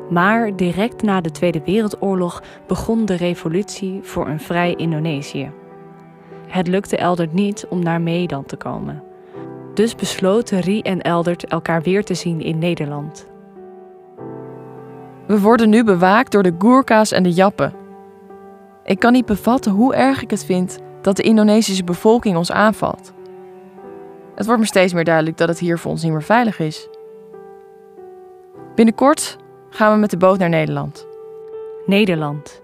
Maar 0.10 0.56
direct 0.56 1.02
na 1.02 1.22
de 1.22 1.32
Tweede 1.32 1.62
Wereldoorlog 1.66 2.44
begon 2.68 3.06
de 3.06 3.16
revolutie 3.16 4.00
voor 4.04 4.28
een 4.28 4.40
vrij 4.40 4.76
Indonesië. 4.76 5.52
Het 6.48 6.68
lukte 6.68 6.98
Eldert 6.98 7.34
niet 7.34 7.66
om 7.70 7.84
naar 7.84 8.02
Medan 8.02 8.46
te 8.46 8.56
komen. 8.56 9.04
Dus 9.74 9.96
besloten 9.96 10.60
Rie 10.60 10.84
en 10.84 11.02
Eldert 11.02 11.46
elkaar 11.46 11.82
weer 11.82 12.04
te 12.04 12.14
zien 12.14 12.42
in 12.42 12.58
Nederland. 12.58 13.28
We 15.28 15.40
worden 15.40 15.70
nu 15.70 15.84
bewaakt 15.84 16.32
door 16.32 16.44
de 16.44 16.56
Gurkha's 16.60 17.12
en 17.12 17.24
de 17.24 17.32
Jappen. 17.32 17.79
Ik 18.90 19.00
kan 19.00 19.12
niet 19.12 19.26
bevatten 19.26 19.72
hoe 19.72 19.96
erg 19.96 20.22
ik 20.22 20.30
het 20.30 20.46
vind 20.46 20.80
dat 21.02 21.16
de 21.16 21.24
Indonesische 21.24 21.84
bevolking 21.84 22.38
ons 22.38 22.52
aanvalt. 22.52 23.14
Het 24.36 24.46
wordt 24.46 24.62
me 24.62 24.68
steeds 24.68 24.94
meer 24.94 25.04
duidelijk 25.04 25.38
dat 25.38 25.48
het 25.48 25.60
hier 25.60 25.78
voor 25.78 25.92
ons 25.92 26.04
niet 26.04 26.12
meer 26.12 26.24
veilig 26.24 26.60
is. 26.60 26.90
Binnenkort 28.76 29.38
gaan 29.70 29.94
we 29.94 30.00
met 30.00 30.10
de 30.10 30.18
boot 30.18 30.38
naar 30.38 30.50
Nederland. 30.50 31.08
Nederland. 31.86 32.62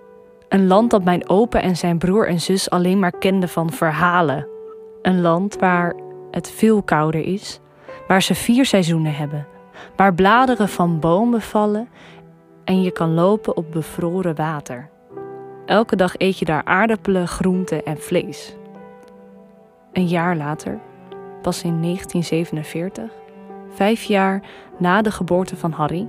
Een 0.49 0.67
land 0.67 0.91
dat 0.91 1.03
mijn 1.03 1.29
opa 1.29 1.61
en 1.61 1.77
zijn 1.77 1.97
broer 1.97 2.27
en 2.27 2.39
zus 2.39 2.69
alleen 2.69 2.99
maar 2.99 3.17
kenden 3.17 3.49
van 3.49 3.71
verhalen. 3.71 4.47
Een 5.01 5.21
land 5.21 5.55
waar 5.55 5.95
het 6.31 6.51
veel 6.51 6.83
kouder 6.83 7.25
is, 7.25 7.59
waar 8.07 8.21
ze 8.21 8.35
vier 8.35 8.65
seizoenen 8.65 9.15
hebben, 9.15 9.47
waar 9.95 10.13
bladeren 10.13 10.69
van 10.69 10.99
bomen 10.99 11.41
vallen 11.41 11.89
en 12.63 12.81
je 12.81 12.91
kan 12.91 13.13
lopen 13.13 13.57
op 13.57 13.71
bevroren 13.71 14.35
water. 14.35 14.93
Elke 15.65 15.95
dag 15.95 16.13
eet 16.17 16.39
je 16.39 16.45
daar 16.45 16.63
aardappelen, 16.65 17.27
groenten 17.27 17.85
en 17.85 17.97
vlees. 17.97 18.55
Een 19.93 20.07
jaar 20.07 20.37
later, 20.37 20.79
pas 21.41 21.63
in 21.63 21.81
1947, 21.81 23.11
vijf 23.69 24.03
jaar 24.03 24.41
na 24.77 25.01
de 25.01 25.11
geboorte 25.11 25.55
van 25.55 25.71
Harry, 25.71 26.07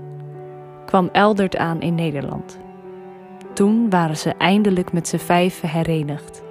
kwam 0.86 1.08
Eldert 1.12 1.56
aan 1.56 1.80
in 1.80 1.94
Nederland. 1.94 2.58
Toen 3.52 3.90
waren 3.90 4.16
ze 4.16 4.34
eindelijk 4.38 4.92
met 4.92 5.08
z'n 5.08 5.16
vijven 5.16 5.68
herenigd. 5.68 6.42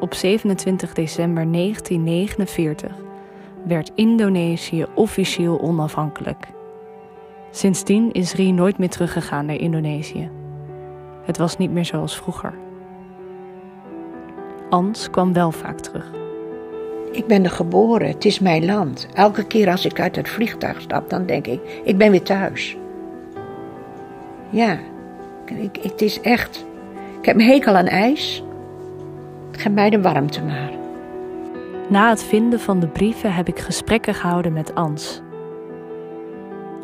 Op 0.00 0.14
27 0.14 0.92
december 0.92 1.52
1949 1.52 2.96
werd 3.66 3.90
Indonesië 3.94 4.86
officieel 4.94 5.60
onafhankelijk. 5.60 6.48
Sindsdien 7.50 8.12
is 8.12 8.34
Rie 8.34 8.52
nooit 8.52 8.78
meer 8.78 8.90
teruggegaan 8.90 9.46
naar 9.46 9.56
Indonesië. 9.56 10.39
Het 11.30 11.38
was 11.38 11.56
niet 11.56 11.70
meer 11.70 11.84
zoals 11.84 12.16
vroeger. 12.16 12.54
Ans 14.70 15.10
kwam 15.10 15.32
wel 15.32 15.52
vaak 15.52 15.78
terug. 15.78 16.10
Ik 17.12 17.26
ben 17.26 17.44
er 17.44 17.50
geboren, 17.50 18.08
het 18.08 18.24
is 18.24 18.38
mijn 18.38 18.64
land. 18.64 19.08
Elke 19.14 19.46
keer 19.46 19.70
als 19.70 19.84
ik 19.84 20.00
uit 20.00 20.16
het 20.16 20.28
vliegtuig 20.28 20.80
stap, 20.80 21.10
dan 21.10 21.26
denk 21.26 21.46
ik, 21.46 21.80
ik 21.84 21.98
ben 21.98 22.10
weer 22.10 22.22
thuis. 22.22 22.76
Ja, 24.48 24.78
ik, 25.44 25.78
het 25.82 26.02
is 26.02 26.20
echt. 26.20 26.66
Ik 27.20 27.26
heb 27.26 27.34
een 27.34 27.46
hekel 27.46 27.76
aan 27.76 27.86
ijs. 27.86 28.44
Geef 29.50 29.72
mij 29.72 29.90
de 29.90 30.00
warmte 30.00 30.42
maar. 30.42 30.72
Na 31.88 32.08
het 32.08 32.22
vinden 32.22 32.60
van 32.60 32.80
de 32.80 32.88
brieven 32.88 33.34
heb 33.34 33.48
ik 33.48 33.58
gesprekken 33.58 34.14
gehouden 34.14 34.52
met 34.52 34.74
Ans. 34.74 35.22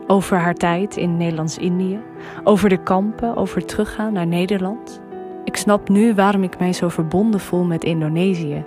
Over 0.07 0.39
haar 0.39 0.55
tijd 0.55 0.97
in 0.97 1.17
Nederlands-Indië, 1.17 2.01
over 2.45 2.69
de 2.69 2.83
kampen, 2.83 3.37
over 3.37 3.65
teruggaan 3.65 4.13
naar 4.13 4.27
Nederland. 4.27 5.01
Ik 5.45 5.57
snap 5.57 5.89
nu 5.89 6.15
waarom 6.15 6.43
ik 6.43 6.59
mij 6.59 6.73
zo 6.73 6.89
verbonden 6.89 7.41
voel 7.41 7.65
met 7.65 7.85
Indonesië. 7.85 8.65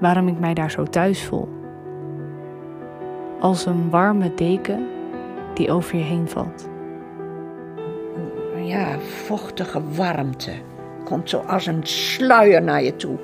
Waarom 0.00 0.28
ik 0.28 0.38
mij 0.38 0.54
daar 0.54 0.70
zo 0.70 0.84
thuis 0.84 1.24
voel. 1.24 1.48
Als 3.40 3.66
een 3.66 3.90
warme 3.90 4.34
deken 4.34 4.86
die 5.54 5.70
over 5.70 5.96
je 5.96 6.04
heen 6.04 6.28
valt. 6.28 6.68
Ja, 8.62 8.98
vochtige 8.98 9.80
warmte. 9.94 10.52
Komt 11.04 11.30
zo 11.30 11.38
als 11.38 11.66
een 11.66 11.86
sluier 11.86 12.62
naar 12.62 12.82
je 12.82 12.96
toe. 12.96 13.16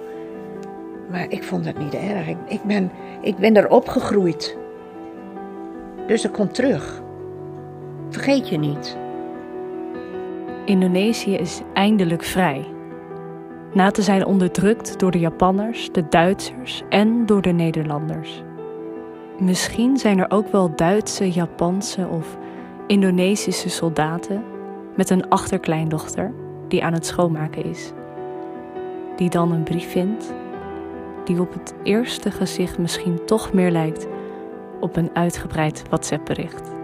Maar 1.11 1.27
ik 1.29 1.45
vond 1.45 1.65
het 1.65 1.79
niet 1.79 1.95
erg. 1.95 2.29
Ik, 2.29 2.63
ben, 2.63 2.91
ik 3.21 3.37
ben 3.37 3.57
er 3.57 3.69
opgegroeid. 3.69 4.59
Dus 6.11 6.25
ik 6.25 6.33
kom 6.33 6.53
terug. 6.53 7.03
Vergeet 8.09 8.49
je 8.49 8.59
niet. 8.59 8.99
Indonesië 10.65 11.35
is 11.35 11.61
eindelijk 11.73 12.25
vrij. 12.25 12.67
Na 13.73 13.91
te 13.91 14.03
zijn 14.03 14.27
onderdrukt 14.27 14.99
door 14.99 15.11
de 15.11 15.19
Japanners, 15.19 15.93
de 15.93 16.09
Duitsers 16.09 16.83
en 16.89 17.27
door 17.27 17.43
de 17.43 17.51
Nederlanders. 17.51 18.43
Misschien 19.39 19.97
zijn 19.97 20.19
er 20.19 20.31
ook 20.31 20.53
wel 20.53 20.75
Duitse, 20.77 21.31
Japanse 21.31 22.07
of 22.09 22.39
Indonesische 22.87 23.69
soldaten 23.69 24.45
met 24.97 25.11
een 25.11 25.29
achterkleindochter 25.29 26.33
die 26.69 26.85
aan 26.85 26.93
het 26.93 27.07
schoonmaken 27.07 27.65
is. 27.65 27.93
Die 29.17 29.31
dan 29.31 29.53
een 29.53 29.63
brief 29.63 29.91
vindt 29.91 30.35
die 31.25 31.41
op 31.41 31.53
het 31.53 31.75
eerste 31.83 32.31
gezicht 32.31 32.79
misschien 32.79 33.25
toch 33.25 33.53
meer 33.53 33.71
lijkt 33.71 34.07
op 34.81 34.97
een 34.97 35.11
uitgebreid 35.13 35.83
WhatsApp-bericht. 35.89 36.79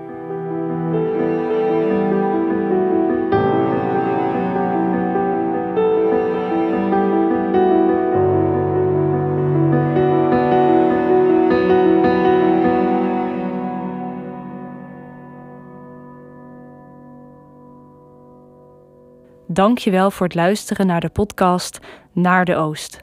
Dankjewel 19.56 20.10
voor 20.10 20.26
het 20.26 20.34
luisteren 20.34 20.86
naar 20.86 21.00
de 21.00 21.08
podcast 21.08 21.78
Naar 22.12 22.44
de 22.44 22.56
Oost. 22.56 23.00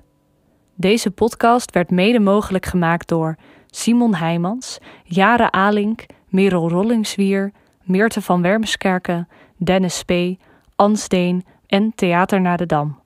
Deze 0.75 1.11
podcast 1.11 1.71
werd 1.71 1.91
mede 1.91 2.19
mogelijk 2.19 2.65
gemaakt 2.65 3.07
door 3.07 3.35
Simon 3.75 4.15
Heijmans, 4.15 4.77
Jare 5.03 5.51
Alink, 5.51 6.05
Merel 6.29 6.69
Rollingswier, 6.69 7.51
Meerte 7.83 8.21
van 8.21 8.41
Wermskerken, 8.41 9.27
Dennis 9.57 9.97
Spee, 9.97 10.39
Ansdeen 10.75 11.45
en 11.67 11.91
Theater 11.95 12.41
naar 12.41 12.57
de 12.57 12.65
Dam. 12.65 12.99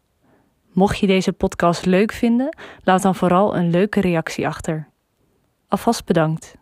Mocht 0.71 0.99
je 0.99 1.07
deze 1.07 1.33
podcast 1.33 1.85
leuk 1.85 2.11
vinden, 2.11 2.57
laat 2.83 3.01
dan 3.01 3.15
vooral 3.15 3.55
een 3.55 3.69
leuke 3.69 4.01
reactie 4.01 4.47
achter. 4.47 4.87
Alvast 5.67 6.05
bedankt. 6.05 6.56